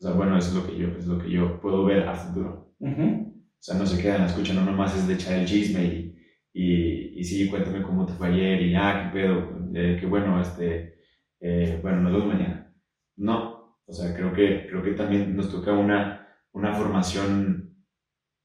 [0.00, 2.14] O sea, bueno, eso es lo que yo, es lo que yo puedo ver a
[2.16, 2.74] futuro.
[2.80, 5.84] O sea, no se queda en la escucha, no nomás es de echar el chisme
[5.84, 6.16] y,
[6.52, 10.40] y, y sí, cuéntame cómo te fue ayer y ah, qué pedo, eh, qué bueno,
[10.40, 10.95] este,
[11.46, 12.74] eh, bueno, nos vemos mañana.
[13.16, 17.76] No, o sea, creo que, creo que también nos toca una, una formación,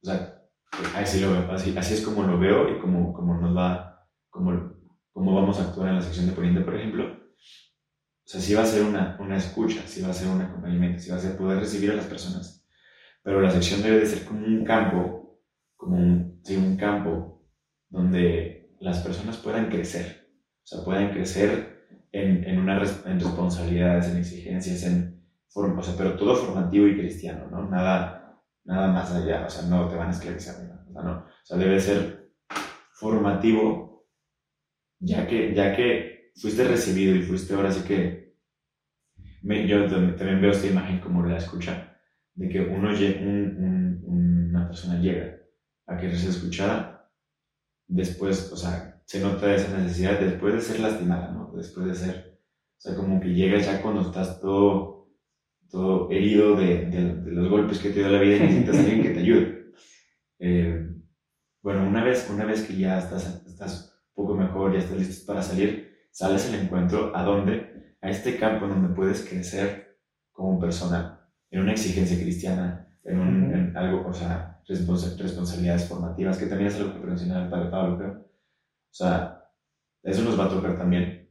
[0.04, 0.42] o sea,
[0.96, 4.74] así, lo así, así es como lo veo y como, como nos va, como,
[5.12, 7.22] como vamos a actuar en la sección de Poniente, por ejemplo
[8.24, 11.00] o sea, sí va a ser una, una escucha, sí va a ser un acompañamiento,
[11.00, 12.66] sí va a ser poder recibir a las personas.
[13.24, 15.42] Pero la sección debe de ser como un campo,
[15.76, 17.44] como un, sí, un campo
[17.90, 20.30] donde las personas puedan crecer.
[20.64, 21.81] O sea, puedan crecer
[22.12, 25.22] en, en, una, en responsabilidades, en exigencias, en
[25.54, 27.70] o sea, pero todo formativo y cristiano, ¿no?
[27.70, 31.04] Nada, nada más allá, o sea, no te van a esclavizar, ¿no?
[31.04, 31.12] No.
[31.20, 32.32] O sea, debe ser
[32.94, 34.08] formativo,
[35.00, 38.22] ya que, ya que fuiste recibido y fuiste ahora sí que
[39.44, 41.98] yo también veo esta imagen como la escucha,
[42.36, 44.04] de que uno, un,
[44.52, 45.38] una persona llega
[45.88, 47.12] a querer ser escuchada,
[47.88, 51.52] después, o sea, se nota esa necesidad después de ser lastimada, ¿no?
[51.54, 52.40] Después de ser,
[52.78, 55.10] o sea, como que llegas ya cuando estás todo,
[55.70, 59.02] todo herido de, de, los golpes que te dio la vida y necesitas a alguien
[59.04, 59.66] que te ayude.
[60.40, 60.88] Eh,
[61.62, 65.26] bueno, una vez, una vez que ya estás, estás un poco mejor, ya estás listo
[65.26, 67.70] para salir, sales al encuentro a dónde?
[68.00, 70.00] a este campo en donde puedes crecer
[70.32, 71.20] como persona,
[71.50, 76.78] en una exigencia cristiana, en, un, en algo, o sea, responsabilidades formativas, que también es
[76.78, 78.31] algo que mencionaba el padre Pablo, creo.
[78.92, 79.46] O sea,
[80.04, 81.30] eso nos va a tocar también.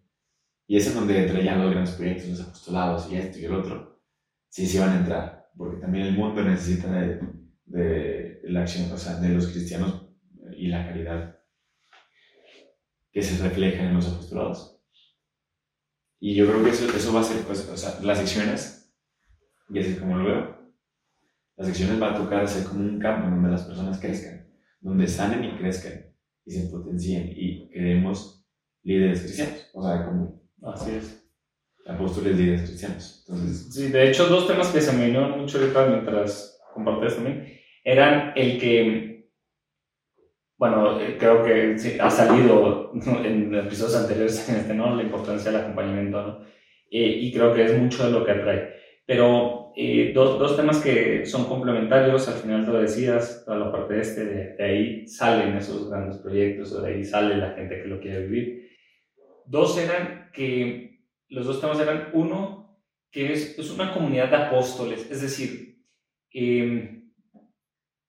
[0.66, 4.01] Y es en donde entran los grandes proyectos, los apostolados y esto y el otro.
[4.49, 7.20] Sí, sí van a entrar, porque también el mundo necesita de,
[7.66, 10.09] de la acción, o sea, de los cristianos
[10.57, 11.38] y la caridad
[13.12, 14.81] que se refleja en los apostolados.
[16.18, 18.94] Y yo creo que eso, eso va a ser, pues, o sea, las secciones,
[19.68, 20.73] y así como lo veo,
[21.57, 24.49] las secciones va a tocar ser como un campo donde las personas crezcan,
[24.81, 26.10] donde sanen y crezcan
[26.44, 28.46] y se potencien y creemos
[28.83, 30.40] líderes cristianos, o sea, como...
[30.62, 31.31] Así es.
[31.87, 33.24] Apóstoles líderes cristianos.
[33.26, 37.59] Entonces, sí, de hecho, dos temas que se me vinieron mucho ahorita mientras compartes también,
[37.85, 39.31] eran el que,
[40.59, 42.92] bueno, creo que ha salido
[43.24, 44.94] en episodios anteriores en este, ¿no?
[44.94, 46.44] La importancia del acompañamiento, ¿no?
[46.90, 48.74] Eh, y creo que es mucho de lo que atrae.
[49.11, 53.94] Pero eh, dos, dos, temas que son complementarios, al final lo decías, toda la parte
[53.94, 57.88] de este, de, ahí salen esos grandes proyectos, o de ahí sale la gente que
[57.88, 58.70] lo quiere vivir.
[59.46, 65.11] Dos eran que, los dos temas eran, uno, que es, es una comunidad de apóstoles,
[65.11, 65.83] es decir,
[66.33, 67.03] eh,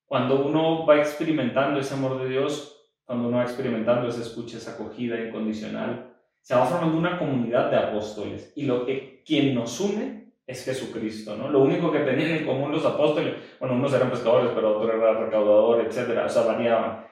[0.06, 4.74] cuando uno va experimentando ese amor de Dios, cuando uno va experimentando esa escucha, esa
[4.74, 8.54] acogida incondicional, se va formando una comunidad de apóstoles.
[8.56, 10.21] Y lo que quien nos une
[10.52, 11.50] es Jesucristo, ¿no?
[11.50, 15.14] Lo único que tenían en común los apóstoles, bueno, unos eran pescadores, pero otro era
[15.26, 17.06] recaudador, etcétera, o sea, variaban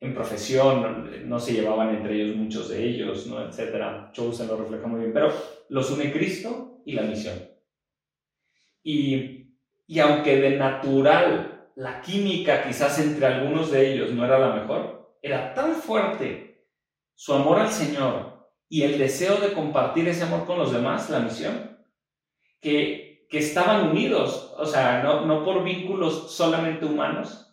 [0.00, 3.40] en profesión, no se llevaban entre ellos muchos de ellos, ¿no?
[3.40, 4.12] etcétera.
[4.14, 5.32] se lo refleja muy bien, pero
[5.68, 7.34] los une Cristo y la misión.
[8.82, 14.54] Y, y aunque de natural la química quizás entre algunos de ellos no era la
[14.54, 16.68] mejor, era tan fuerte
[17.14, 21.20] su amor al Señor y el deseo de compartir ese amor con los demás, la
[21.20, 21.73] misión,
[22.64, 27.52] que, estaban unidos, o sea, no, por vínculos solamente humanos,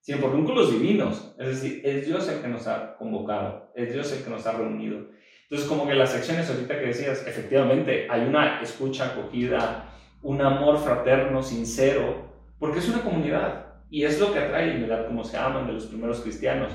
[0.00, 1.32] sino por vínculos divinos.
[1.38, 4.52] Es decir, es Dios el que nos ha convocado, es Dios el que nos ha
[4.52, 5.06] reunido.
[5.44, 10.78] Entonces, como que las secciones ahorita que decías, efectivamente, hay una escucha acogida, un amor
[10.78, 15.68] fraterno, sincero, porque es una comunidad y es lo que atrae, mirar cómo se aman
[15.68, 16.72] de los primeros cristianos.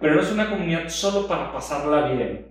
[0.00, 2.48] Pero no es una comunidad solo para pasarla bien,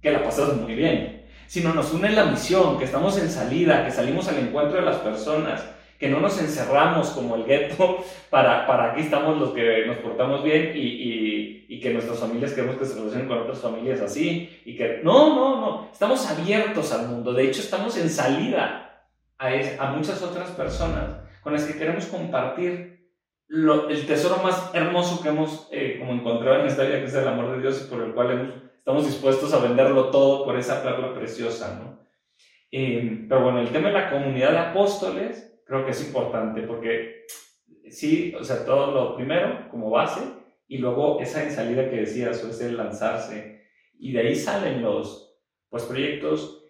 [0.00, 1.19] que la pasas muy bien,
[1.50, 4.98] sino nos une la misión, que estamos en salida, que salimos al encuentro de las
[4.98, 9.96] personas, que no nos encerramos como el gueto para, para aquí estamos los que nos
[9.96, 14.00] portamos bien y, y, y, que nuestras familias queremos que se relacionen con otras familias
[14.00, 19.08] así y que no, no, no, estamos abiertos al mundo, de hecho estamos en salida
[19.36, 23.08] a, a muchas otras personas con las que queremos compartir
[23.48, 27.26] el tesoro más hermoso que hemos eh, como encontrado en esta vida, que es el
[27.26, 31.12] amor de Dios y por el cual estamos dispuestos a venderlo todo por esa perla
[31.12, 32.00] preciosa, ¿no?
[32.72, 37.26] Eh, pero bueno, el tema de la comunidad de apóstoles creo que es importante porque
[37.90, 40.22] sí, o sea, todo lo primero como base
[40.66, 43.66] y luego esa en salida que decías, o ese lanzarse,
[43.98, 45.36] y de ahí salen los
[45.68, 46.64] pues, proyectos.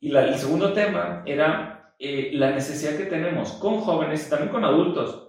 [0.00, 4.50] Y la, el segundo tema era eh, la necesidad que tenemos con jóvenes y también
[4.50, 5.25] con adultos,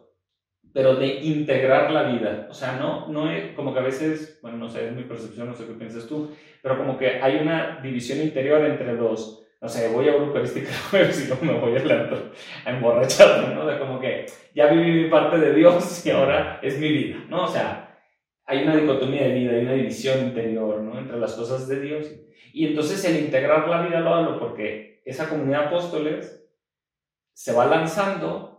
[0.78, 2.46] pero de integrar la vida.
[2.52, 5.48] O sea, no, no es como que a veces, bueno, no sé, es mi percepción,
[5.48, 6.30] no sé qué piensas tú,
[6.62, 11.20] pero como que hay una división interior entre los, no sé, voy a Eucarística jueves
[11.26, 12.10] y luego me voy a,
[12.64, 13.66] a emborrachar, ¿no?
[13.66, 17.46] De como que ya viví mi parte de Dios y ahora es mi vida, ¿no?
[17.46, 18.00] O sea,
[18.46, 21.00] hay una dicotomía de vida, hay una división interior, ¿no?
[21.00, 22.08] Entre las cosas de Dios.
[22.54, 26.48] Y entonces el integrar la vida lo hablo porque esa comunidad de apóstoles
[27.34, 28.57] se va lanzando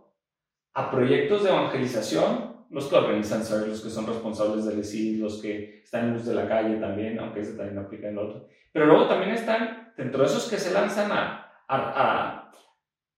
[0.73, 5.41] a proyectos de evangelización, los que organizan ser los que son responsables del ESID, los
[5.41, 8.47] que están en luz de la calle también, aunque ese también aplica en el otro.
[8.71, 12.51] Pero luego también están dentro de esos que se lanzan a, a,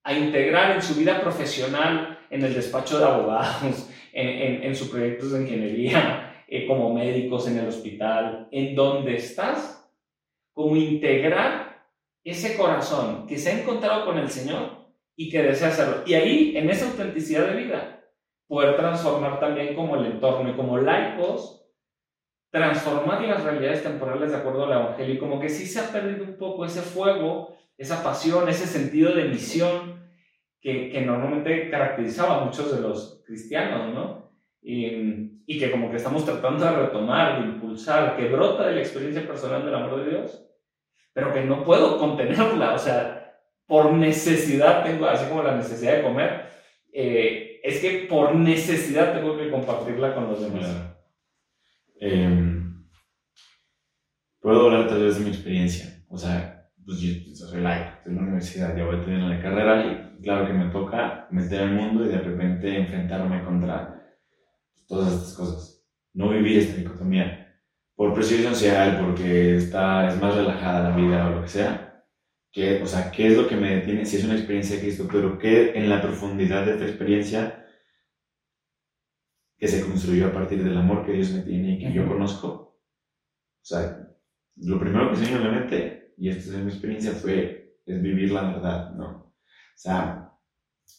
[0.04, 4.88] a, integrar en su vida profesional, en el despacho de abogados, en, en, en sus
[4.88, 9.90] proyectos de ingeniería, eh, como médicos en el hospital, en donde estás,
[10.54, 11.88] como integrar
[12.24, 14.81] ese corazón que se ha encontrado con el Señor
[15.22, 16.02] y que desea hacerlo.
[16.08, 18.04] Y ahí, en esa autenticidad de vida,
[18.48, 21.64] poder transformar también como el entorno y como laicos,
[22.50, 25.14] transformar las realidades temporales de acuerdo al Evangelio.
[25.14, 29.14] Y como que sí se ha perdido un poco ese fuego, esa pasión, ese sentido
[29.14, 30.10] de misión
[30.60, 34.32] que, que normalmente caracterizaba a muchos de los cristianos, ¿no?
[34.64, 38.82] Y, y, que como que estamos tratando de retomar, de impulsar, que brota de la
[38.82, 40.48] experiencia personal del amor de Dios,
[41.14, 43.21] pero que no puedo contenerla, o sea,
[43.72, 46.42] por necesidad tengo, así como la necesidad de comer,
[46.92, 50.94] eh, es que por necesidad tengo que compartirla con los demás.
[51.98, 52.86] Em,
[54.42, 56.04] puedo hablar tal vez de mi experiencia.
[56.10, 59.86] O sea, pues yo, soy laico, estoy en la universidad, ya voy tener la carrera
[59.86, 64.04] y claro que me toca meter el mundo y de repente enfrentarme contra
[64.86, 65.88] todas estas cosas.
[66.14, 67.56] No vivir esta dicotomía
[67.96, 71.91] por presión social, porque está, es más relajada la vida o lo que sea
[72.52, 74.06] ¿Qué, o sea, ¿qué es lo que me detiene?
[74.06, 77.66] Si es una experiencia de Cristo, pero ¿qué en la profundidad de esta experiencia
[79.58, 82.48] que se construyó a partir del amor que Dios me tiene y que yo conozco?
[82.48, 84.06] O sea,
[84.58, 88.02] lo primero que se vino a la mente, y esta es mi experiencia, fue, es
[88.02, 89.08] vivir la verdad, ¿no?
[89.08, 89.34] O
[89.76, 90.34] sea,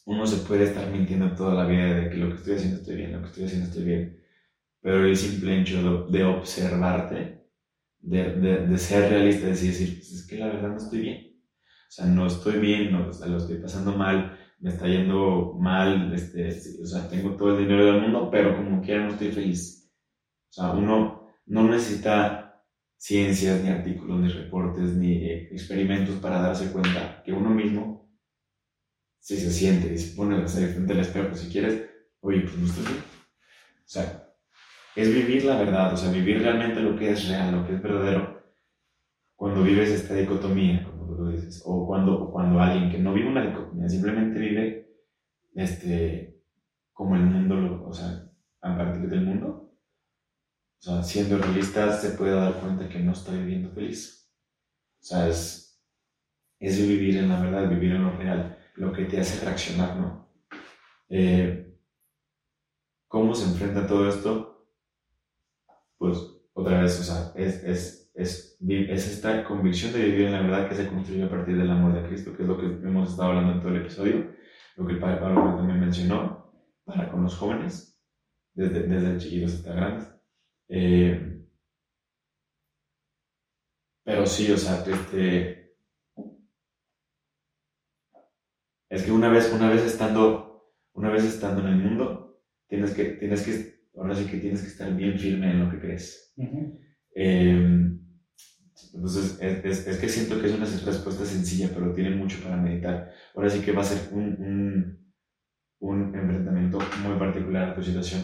[0.07, 2.97] uno se puede estar mintiendo toda la vida de que lo que estoy haciendo estoy
[2.97, 4.23] bien, lo que estoy haciendo estoy bien,
[4.81, 7.45] pero el simple hecho de, observarte,
[8.01, 11.32] de, de, de, ser realista, de decir, pues es que la verdad no estoy bien
[11.95, 16.49] sea, no estoy bien, no, lo estoy pasando mal, me está yendo mal, este,
[16.82, 19.93] o sea, tengo todo el dinero del mundo, pero como quiera no estoy feliz.
[20.49, 22.64] O sea, uno no necesita
[22.97, 28.11] ciencias, ni artículos, ni reportes, ni experimentos para darse cuenta que uno mismo,
[29.18, 31.90] si se siente y se pone a frente al espejo, si quieres,
[32.20, 32.99] oye, pues no estoy bien.
[33.01, 34.34] O sea,
[34.97, 37.82] es vivir la verdad, o sea, vivir realmente lo que es real, lo que es
[37.82, 38.43] verdadero.
[39.36, 40.88] Cuando vives esta dicotomía,
[41.65, 44.97] o cuando, cuando alguien que no vive una dicotomía, simplemente vive
[45.55, 46.43] este,
[46.93, 49.73] como el mundo, lo, o sea, a partir del mundo,
[50.79, 54.29] o sea, siendo realista, se puede dar cuenta que no está viviendo feliz.
[55.01, 55.81] O sea, es,
[56.59, 60.29] es vivir en la verdad, vivir en lo real, lo que te hace reaccionar, ¿no?
[61.09, 61.79] Eh,
[63.07, 64.67] ¿Cómo se enfrenta todo esto?
[65.99, 66.19] Pues
[66.55, 70.69] otra vez, o sea, es, es es, es esta convicción de vivir en la verdad
[70.69, 73.31] que se construye a partir del amor de Cristo, que es lo que hemos estado
[73.31, 74.33] hablando en todo el episodio,
[74.77, 76.53] lo que el Padre Pablo también mencionó,
[76.85, 78.01] para con los jóvenes,
[78.55, 80.13] desde, desde chiquitos hasta grandes.
[80.69, 81.43] Eh,
[84.05, 85.75] pero sí, o sea, este,
[88.91, 93.05] es que una vez, una vez estando, una vez estando en el mundo, tienes que,
[93.05, 96.35] tienes que, ahora sí que tienes que estar bien firme en lo que crees.
[98.95, 103.12] Entonces, es, es, que siento que es una respuesta sencilla, pero tiene mucho para meditar.
[103.35, 105.12] Ahora sí que va a ser un, un,
[105.80, 108.22] un enfrentamiento muy particular a tu situación.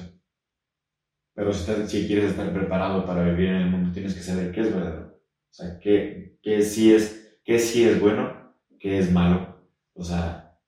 [1.35, 4.61] Pero si, si, quieres estar preparado para vivir en el mundo, tienes que saber qué
[4.61, 5.07] es verdadero.
[5.07, 9.69] O sea, qué, qué, sí, es, qué sí es bueno, qué es malo.
[9.95, 10.59] O sea,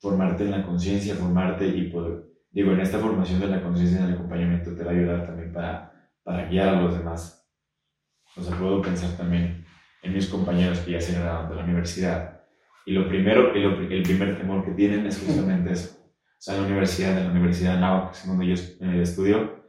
[0.00, 2.24] formarte en la conciencia, formarte y poder...
[2.50, 5.52] Digo, en esta formación de la conciencia y el acompañamiento te va a ayudar también
[5.52, 7.39] para, para guiar a los demás
[8.36, 9.64] o sea, puedo pensar también
[10.02, 12.40] en mis compañeros que ya se graduaron de la universidad.
[12.86, 15.96] Y lo primero, y el primer temor que tienen es justamente eso.
[16.40, 19.62] O sea, la universidad, en la Universidad de Anáhuac, que es donde yo eh, estudio,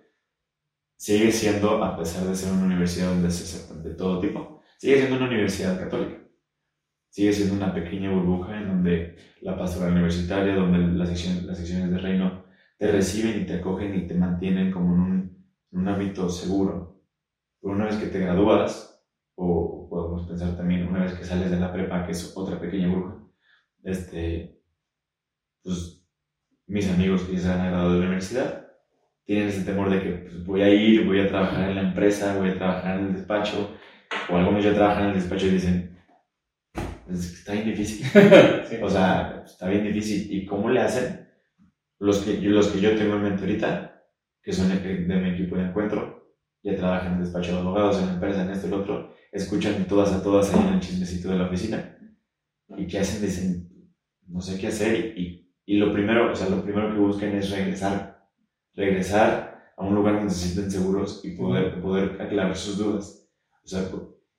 [0.96, 4.98] sigue siendo, a pesar de ser una universidad donde se aceptan de todo tipo, sigue
[4.98, 6.22] siendo una universidad católica.
[7.10, 11.92] Sigue siendo una pequeña burbuja en donde la pastoral universitaria, donde las secciones, las secciones
[11.92, 12.46] de reino
[12.78, 17.01] te reciben y te acogen y te mantienen como en un, en un ámbito seguro,
[17.62, 19.02] una vez que te gradúas,
[19.36, 22.90] o podemos pensar también una vez que sales de la prepa, que es otra pequeña
[22.90, 23.18] bruja,
[23.84, 24.60] este,
[25.64, 26.06] pues
[26.68, 28.68] mis amigos que ya se han graduado de la universidad
[29.26, 32.38] tienen ese temor de que pues, voy a ir, voy a trabajar en la empresa,
[32.38, 33.78] voy a trabajar en el despacho,
[34.30, 35.98] o algunos ya trabajan en el despacho y dicen,
[37.06, 38.06] pues, está bien difícil.
[38.82, 40.34] O sea, está bien difícil.
[40.34, 41.28] ¿Y cómo le hacen?
[42.00, 44.04] Los que, los que yo tengo en mente ahorita,
[44.42, 46.21] que son de mi equipo de encuentro,
[46.64, 49.14] ya trabajan en el despacho de abogados, en la empresa, en esto y lo otro,
[49.32, 51.98] escuchan todas a todas ahí en el chismecito de la oficina.
[52.78, 53.22] ¿Y qué hacen?
[53.22, 53.70] Dicen,
[54.28, 55.18] no sé qué hacer.
[55.18, 58.28] Y, y lo primero, o sea, lo primero que buscan es regresar.
[58.74, 63.30] Regresar a un lugar donde se sienten seguros y poder, poder aclarar sus dudas.
[63.64, 63.90] O sea,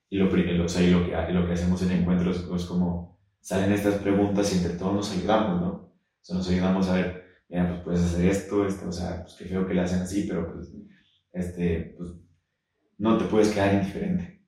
[0.09, 3.71] y lo, o sea, y lo, que, lo que hacemos en encuentros es como salen
[3.71, 5.69] estas preguntas y entre todos nos ayudamos, ¿no?
[5.69, 9.35] O sea, nos ayudamos a ver, mira, pues puedes hacer esto, esto, o sea, pues
[9.35, 10.71] qué feo que le hacen así, pero pues
[11.33, 12.11] este, pues,
[12.97, 14.41] no te puedes quedar indiferente.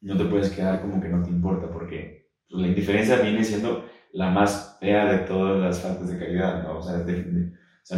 [0.00, 3.84] No te puedes quedar como que no te importa, porque pues, la indiferencia viene siendo
[4.12, 6.78] la más fea de todas las faltas de calidad, ¿no?
[6.78, 7.04] O sea,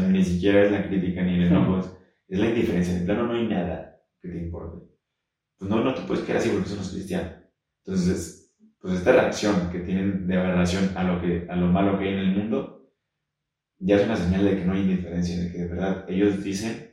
[0.08, 1.78] ni siquiera es la crítica ni el enojo,
[2.28, 2.96] es, la indiferencia.
[2.96, 4.86] En plano no hay nada que te importe.
[5.58, 7.34] Pues no, no te puedes quedar así porque somos cristianos.
[7.84, 12.06] Entonces, pues esta reacción que tienen de aberración a lo, que, a lo malo que
[12.06, 12.92] hay en el mundo,
[13.78, 16.89] ya es una señal de que no hay indiferencia, de que de verdad ellos dicen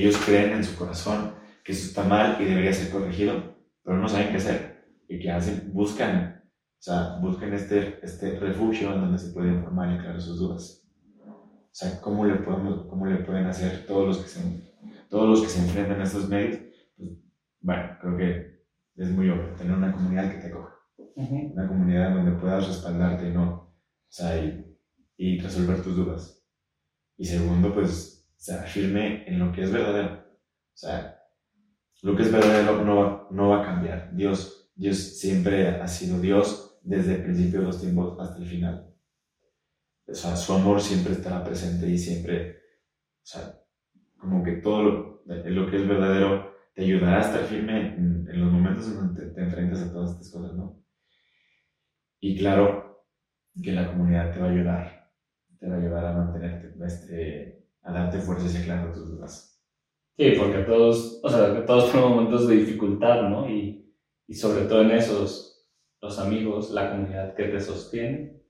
[0.00, 4.08] ellos creen en su corazón que eso está mal y debería ser corregido, pero no
[4.08, 4.84] saben qué hacer.
[5.08, 5.70] ¿Y qué hacen?
[5.72, 10.40] Buscan, o sea, buscan este, este refugio en donde se pueden informar y aclarar sus
[10.40, 10.84] dudas.
[11.26, 14.40] O sea, ¿cómo le, podemos, cómo le pueden hacer todos los que se,
[15.08, 16.58] todos los que se enfrentan a estos medios?
[16.96, 17.10] Pues,
[17.60, 18.64] bueno, creo que
[18.96, 20.74] es muy obvio, tener una comunidad que te acoja.
[21.16, 23.44] Una comunidad donde puedas respaldarte ¿no?
[23.52, 23.76] o
[24.08, 24.76] sea, y,
[25.16, 26.44] y resolver tus dudas.
[27.16, 28.13] Y segundo, pues
[28.44, 30.16] sea, firme en lo que es verdadero.
[30.16, 31.18] O sea,
[32.02, 34.14] lo que es verdadero no va, no va a cambiar.
[34.14, 38.94] Dios, Dios siempre ha sido Dios desde el principio de los tiempos hasta el final.
[40.06, 42.58] O sea, su amor siempre estará presente y siempre,
[43.22, 43.58] o sea,
[44.18, 48.52] como que todo lo, lo que es verdadero te ayudará a estar firme en, los
[48.52, 50.84] momentos en donde te, te, enfrentas a todas estas cosas, ¿no?
[52.20, 53.06] Y claro
[53.62, 55.12] que la comunidad te va a ayudar,
[55.58, 59.62] te va a ayudar a mantenerte este, a darte fuerzas y aclarar tus dudas.
[60.16, 63.48] Sí, porque todos, o sea, todos tenemos momentos de dificultad, ¿no?
[63.48, 63.92] Y,
[64.26, 65.68] y sobre todo en esos,
[66.00, 68.40] los amigos, la comunidad que te sostiene,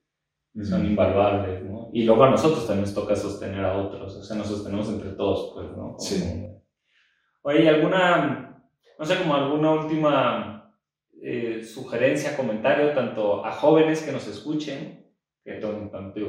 [0.63, 1.91] son invaluables, ¿no?
[1.93, 5.11] Y luego a nosotros también nos toca sostener a otros, o sea, nos sostenemos entre
[5.11, 5.97] todos, pues, ¿no?
[5.99, 6.47] sí.
[7.43, 8.65] Oye, ¿alguna,
[8.99, 10.75] no sé, como alguna última
[11.21, 15.13] eh, sugerencia, comentario, tanto a jóvenes que nos escuchen,
[15.45, 15.69] que tú,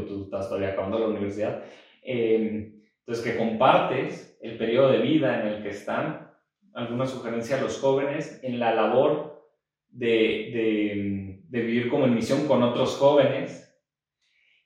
[0.08, 1.64] tú estás todavía acabando la universidad,
[2.04, 2.76] eh,
[3.06, 6.32] entonces que compartes el periodo de vida en el que están,
[6.74, 9.48] alguna sugerencia a los jóvenes en la labor
[9.90, 13.80] de, de, de vivir como en misión con otros jóvenes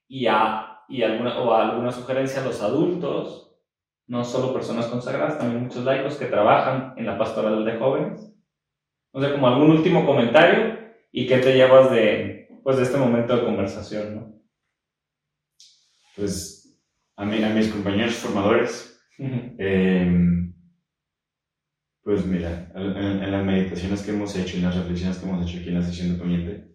[0.08, 3.58] y, a, y alguna, o alguna sugerencia a los adultos,
[4.08, 8.34] no solo personas consagradas, también muchos laicos que trabajan en la pastoral de jóvenes.
[9.14, 10.80] No sé, como algún último comentario
[11.12, 14.42] y qué te llevas de, pues, de este momento de conversación, ¿no?
[16.16, 16.59] Pues
[17.20, 20.54] a, mí, a mis compañeros formadores, em,
[22.02, 25.60] pues mira, en, en, las meditaciones que hemos hecho, en las reflexiones que hemos hecho
[25.60, 26.70] aquí en la sesión de Poniente,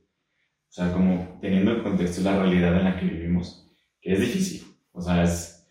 [0.69, 4.67] o sea, como teniendo en contexto la realidad en la que vivimos, que es difícil.
[4.93, 5.67] O sea, es,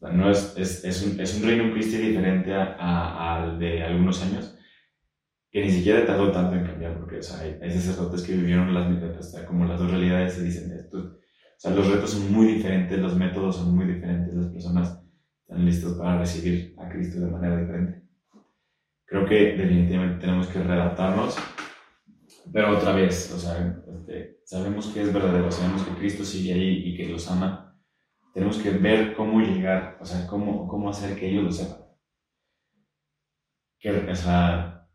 [0.00, 4.56] no es, es, es, un, es un reino Cristo diferente al de algunos años,
[5.50, 8.72] que ni siquiera tardó tanto en cambiar, porque o sea, hay, hay sacerdotes que vivieron
[8.72, 11.21] las, o sea, como las dos realidades se dicen esto.
[11.62, 15.00] Sea, los retos son muy diferentes, los métodos son muy diferentes, las personas
[15.42, 18.02] están listas para recibir a Cristo de manera diferente.
[19.04, 21.36] Creo que definitivamente tenemos que readaptarnos
[22.50, 26.88] pero otra vez, o sea, este, sabemos que es verdadero, sabemos que Cristo sigue ahí
[26.88, 27.78] y que los ama.
[28.34, 31.78] Tenemos que ver cómo llegar, o sea, cómo, cómo hacer que ellos lo sepan.
[33.78, 34.88] Que, o sea,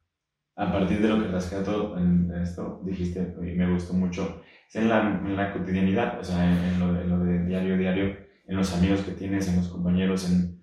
[0.55, 4.41] a partir de lo que rescato en esto, dijiste, y me gustó mucho,
[4.73, 8.55] en la, en la cotidianidad, o sea, en, lo, en, lo, de diario diario, en
[8.55, 10.61] los amigos que tienes, en los compañeros, en,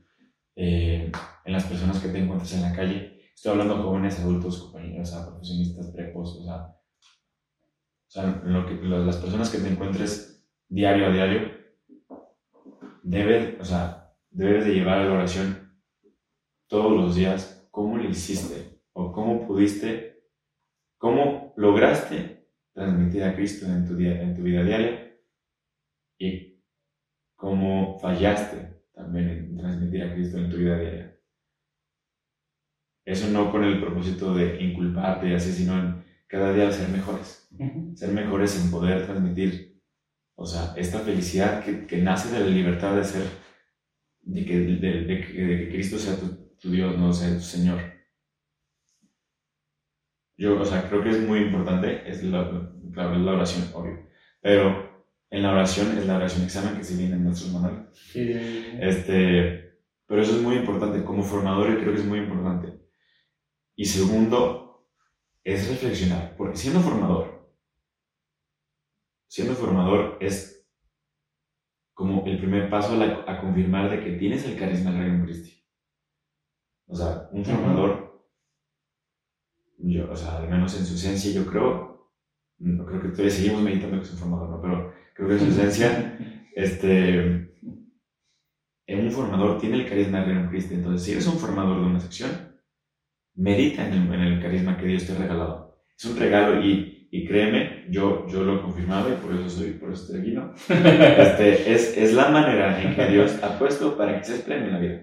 [0.57, 1.11] eh,
[1.44, 3.20] en las personas que te encuentras en la calle.
[3.34, 8.74] Estoy hablando de jóvenes, adultos, compañeros, o profesionistas, prepos, o sea, o sea lo que,
[8.74, 11.52] las personas que te encuentres diario a diario,
[13.02, 15.78] debes, o sea, debes de llevar a la oración
[16.68, 20.22] todos los días cómo le hiciste o cómo pudiste,
[20.96, 22.43] cómo lograste
[22.74, 25.16] transmitir a Cristo en tu, día, en tu vida diaria
[26.18, 26.60] y
[27.36, 31.20] cómo fallaste también en transmitir a Cristo en tu vida diaria.
[33.06, 37.48] Eso no con el propósito de inculparte y así, sino en cada día ser mejores.
[37.94, 39.80] Ser mejores en poder transmitir,
[40.36, 43.26] o sea, esta felicidad que, que nace de la libertad de ser,
[44.22, 47.78] de que, de, de, que Cristo sea tu, tu, Dios, no sea tu Señor.
[50.37, 54.09] Yo, o sea, creo que es muy importante, es la, claro, es la oración, obvio,
[54.41, 57.89] pero en la oración es la oración examen que se viene en nuestros manuales.
[58.80, 62.80] Este, pero eso es muy importante, como formador creo que es muy importante.
[63.76, 64.64] Y segundo,
[65.45, 67.53] es reflexionar, porque siendo formador,
[69.28, 70.66] siendo formador es
[71.93, 75.64] como el primer paso a, confirmar de que tienes el carisma del Reino Cristi.
[76.87, 78.03] O sea, un formador,
[79.93, 82.11] yo, o sea, al menos en su esencia, yo creo,
[82.59, 84.61] no creo que todavía seguimos meditando que es un formador, ¿no?
[84.62, 86.18] pero creo que en su esencia,
[86.55, 87.45] este,
[88.87, 90.74] en un formador tiene el carisma del Reino Cristi.
[90.74, 92.30] Entonces, si eres un formador de una sección,
[93.35, 95.78] medita en el, carisma que Dios te ha regalado.
[95.97, 99.72] Es un regalo y, y créeme, yo, yo lo he confirmado y por eso soy,
[99.72, 100.53] por eso estoy aquí, ¿no?
[100.68, 104.72] Este, es, es la manera en que Dios ha puesto para que seas pleno en
[104.72, 105.03] la vida.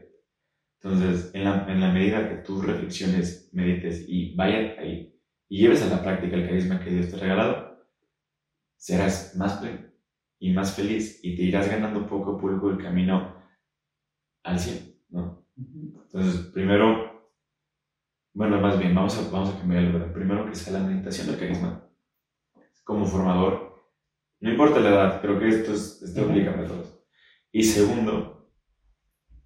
[0.81, 5.15] Entonces, en la, en la medida que tú reflexiones, medites y vayas ahí
[5.47, 7.85] y lleves a la práctica el carisma que Dios te ha regalado,
[8.77, 9.91] serás más pleno
[10.39, 13.35] y más feliz y te irás ganando poco a poco el camino
[14.43, 15.45] al cielo, ¿no?
[15.55, 17.11] Entonces, primero
[18.33, 20.13] bueno, más bien, vamos a, vamos a cambiar el orden.
[20.13, 21.85] Primero que sea la meditación del carisma.
[22.83, 23.75] Como formador,
[24.39, 27.05] no importa la edad, creo que esto, es, esto aplica para todos.
[27.51, 28.30] Y segundo,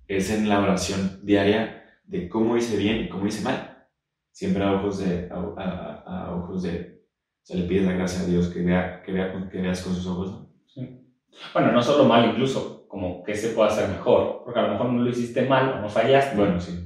[0.07, 3.87] es en la oración diaria de cómo hice bien y cómo hice mal.
[4.31, 7.03] Siempre a ojos de, a, ojos de,
[7.41, 9.95] o sea, le pides la gracia a Dios que, vea, que, vea, que veas con
[9.95, 10.47] sus ojos.
[10.67, 11.01] Sí.
[11.53, 14.91] Bueno, no solo mal, incluso como que se pueda hacer mejor, porque a lo mejor
[14.91, 16.35] no lo hiciste mal o no fallaste.
[16.35, 16.85] Bueno, sí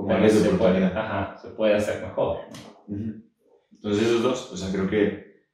[0.00, 2.40] como se puede, ajá, se puede hacer mejor.
[2.88, 5.44] Entonces esos dos, o sea, creo que,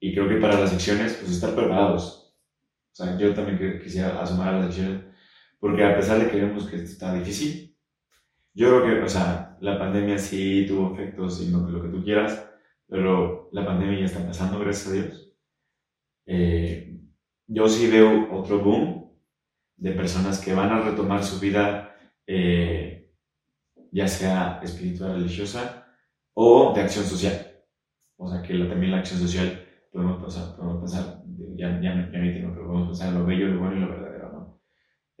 [0.00, 2.34] y creo que para las secciones, pues estar preparados.
[2.92, 5.04] O sea, yo también quisiera asomar a las secciones,
[5.62, 7.78] porque a pesar de que vemos que esto está difícil,
[8.52, 12.02] yo creo que, o sea, la pandemia sí tuvo efectos y lo, lo que tú
[12.02, 12.50] quieras,
[12.88, 15.32] pero la pandemia ya está pasando, gracias a Dios.
[16.26, 16.98] Eh,
[17.46, 19.08] yo sí veo otro boom
[19.76, 21.94] de personas que van a retomar su vida
[22.26, 23.12] eh,
[23.92, 25.86] ya sea espiritual, religiosa
[26.34, 27.52] o de acción social.
[28.16, 31.22] O sea que también la acción social podemos pasar, podemos pensar,
[31.54, 33.88] ya, ya, ya ni tengo, pero a pensar en lo bello, lo bueno y lo
[33.90, 34.01] verdadero.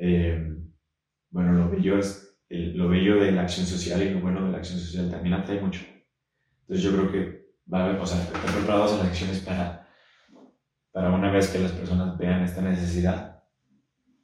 [0.04, 0.58] Eh,
[1.30, 4.58] bueno, lo bello es lo bello de la acción social y lo bueno de la
[4.58, 5.80] acción social también atrae mucho.
[6.62, 9.88] Entonces yo creo que va a haber, o sea, están preparados a las acciones para,
[10.90, 13.44] para una vez que las personas vean esta necesidad,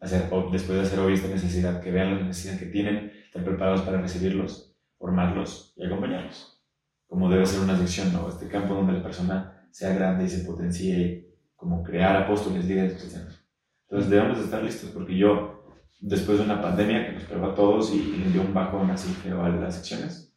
[0.01, 3.83] hacer, después de hacer obvia esta necesidad, que vean la necesidad que tienen, están preparados
[3.83, 6.61] para recibirlos, formarlos y acompañarlos.
[7.07, 8.29] Como debe ser una sección, ¿no?
[8.29, 13.49] Este campo donde la persona sea grande y se potencie, como crear apóstoles, líderes cristianos.
[13.89, 15.58] Entonces debemos estar listos, porque yo
[16.01, 19.13] después de una pandemia que nos pegó a todos y, le dio un bajón así
[19.15, 20.35] feo a las secciones,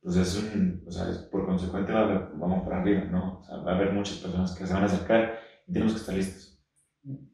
[0.00, 3.40] pues es un, o sea, es, por consecuente vamos para arriba, ¿no?
[3.40, 6.00] O sea, va a haber muchas personas que se van a acercar y tenemos que
[6.00, 6.62] estar listos.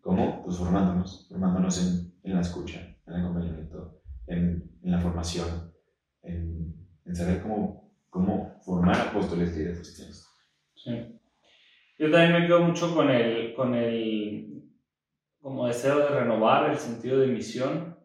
[0.00, 0.42] ¿Cómo?
[0.44, 5.72] Pues formándonos, formándonos en, en la escucha, en el acompañamiento, en, en la formación,
[6.22, 10.28] en, en, saber cómo, cómo formar apóstoles líderes cristianos.
[10.74, 11.20] Sí.
[11.98, 14.59] Yo también me quedo mucho con el, con el
[15.40, 17.96] como deseo de renovar el sentido de misión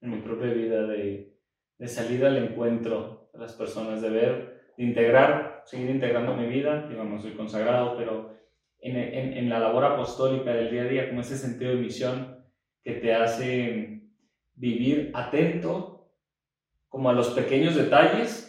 [0.00, 1.36] en mi propia vida, de,
[1.78, 6.86] de salir al encuentro de las personas, de ver, de integrar, seguir integrando mi vida,
[6.88, 8.34] digamos, soy consagrado, pero
[8.78, 12.44] en, en, en, la labor apostólica del día a día, como ese sentido de misión
[12.82, 14.00] que te hace
[14.54, 16.10] vivir atento
[16.88, 18.46] como a los pequeños detalles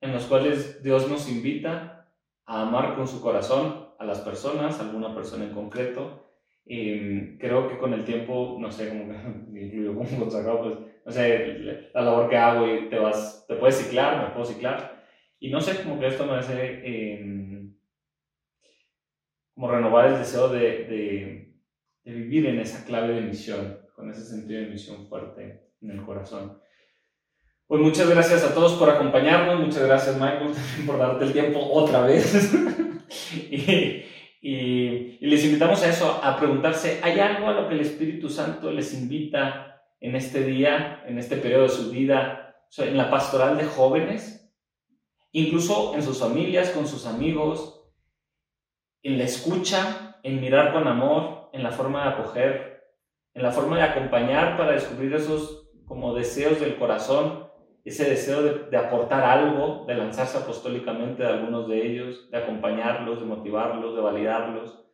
[0.00, 2.08] en los cuales Dios nos invita
[2.46, 6.31] a amar con su corazón a las personas, a alguna persona en concreto,
[6.64, 9.12] y creo que con el tiempo, no sé, como
[9.52, 11.58] que incluyo como consagrado, pues, no sé,
[11.92, 15.02] la labor que hago y te vas, te puedes ciclar, me puedo ciclar.
[15.40, 16.54] Y no sé, como que esto me hace
[16.84, 17.68] eh,
[19.54, 21.54] como renovar el deseo de, de,
[22.04, 26.02] de, vivir en esa clave de misión, con ese sentido de misión fuerte en el
[26.04, 26.58] corazón.
[27.66, 31.58] Pues muchas gracias a todos por acompañarnos, muchas gracias Michael también por darte el tiempo
[31.72, 32.54] otra vez.
[33.50, 34.04] y,
[34.44, 38.72] y, les invitamos a eso, a preguntarse, ¿hay algo a lo que el Espíritu Santo
[38.72, 43.64] les invita en este día, en este periodo de su vida, en la pastoral de
[43.64, 44.52] jóvenes?
[45.30, 47.88] Incluso en sus familias, con sus amigos,
[49.04, 52.82] en la escucha, en mirar con amor, en la forma de acoger,
[53.34, 57.48] en la forma de acompañar para descubrir esos como deseos del corazón
[57.84, 63.26] ese deseo de, aportar algo, de lanzarse apostólicamente de algunos de ellos, de acompañarlos, de
[63.26, 64.84] motivarlos, de validarlos.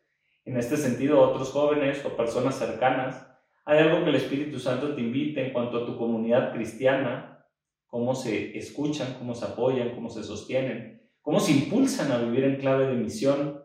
[0.46, 3.26] En este sentido, otros jóvenes o personas cercanas,
[3.66, 7.44] hay algo que el Espíritu Santo te invite en cuanto a tu comunidad cristiana,
[7.86, 12.56] cómo se escuchan, cómo se apoyan, cómo se sostienen, cómo se impulsan a vivir en
[12.56, 13.62] clave de misión.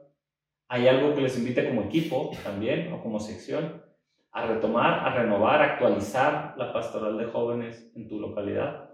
[0.68, 3.82] Hay algo que les invite como equipo también o como sección
[4.34, 8.93] a retomar, a renovar, a actualizar la pastoral de jóvenes en tu localidad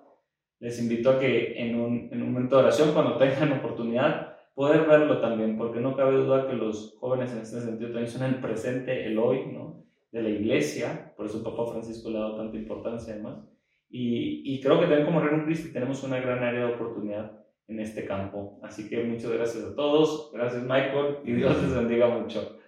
[0.59, 4.85] les invito a que en un, en un momento de oración, cuando tengan oportunidad, poder
[4.85, 8.41] verlo también, porque no cabe duda que los jóvenes en este sentido también son el
[8.41, 9.85] presente, el hoy, ¿no?
[10.11, 13.39] De la iglesia, por eso Papa Francisco le ha dado tanta importancia además.
[13.89, 17.39] Y, y creo que también como Reino Cristo tenemos una gran área de oportunidad
[17.69, 18.59] en este campo.
[18.61, 22.58] Así que muchas gracias a todos, gracias Michael y Dios les bendiga mucho.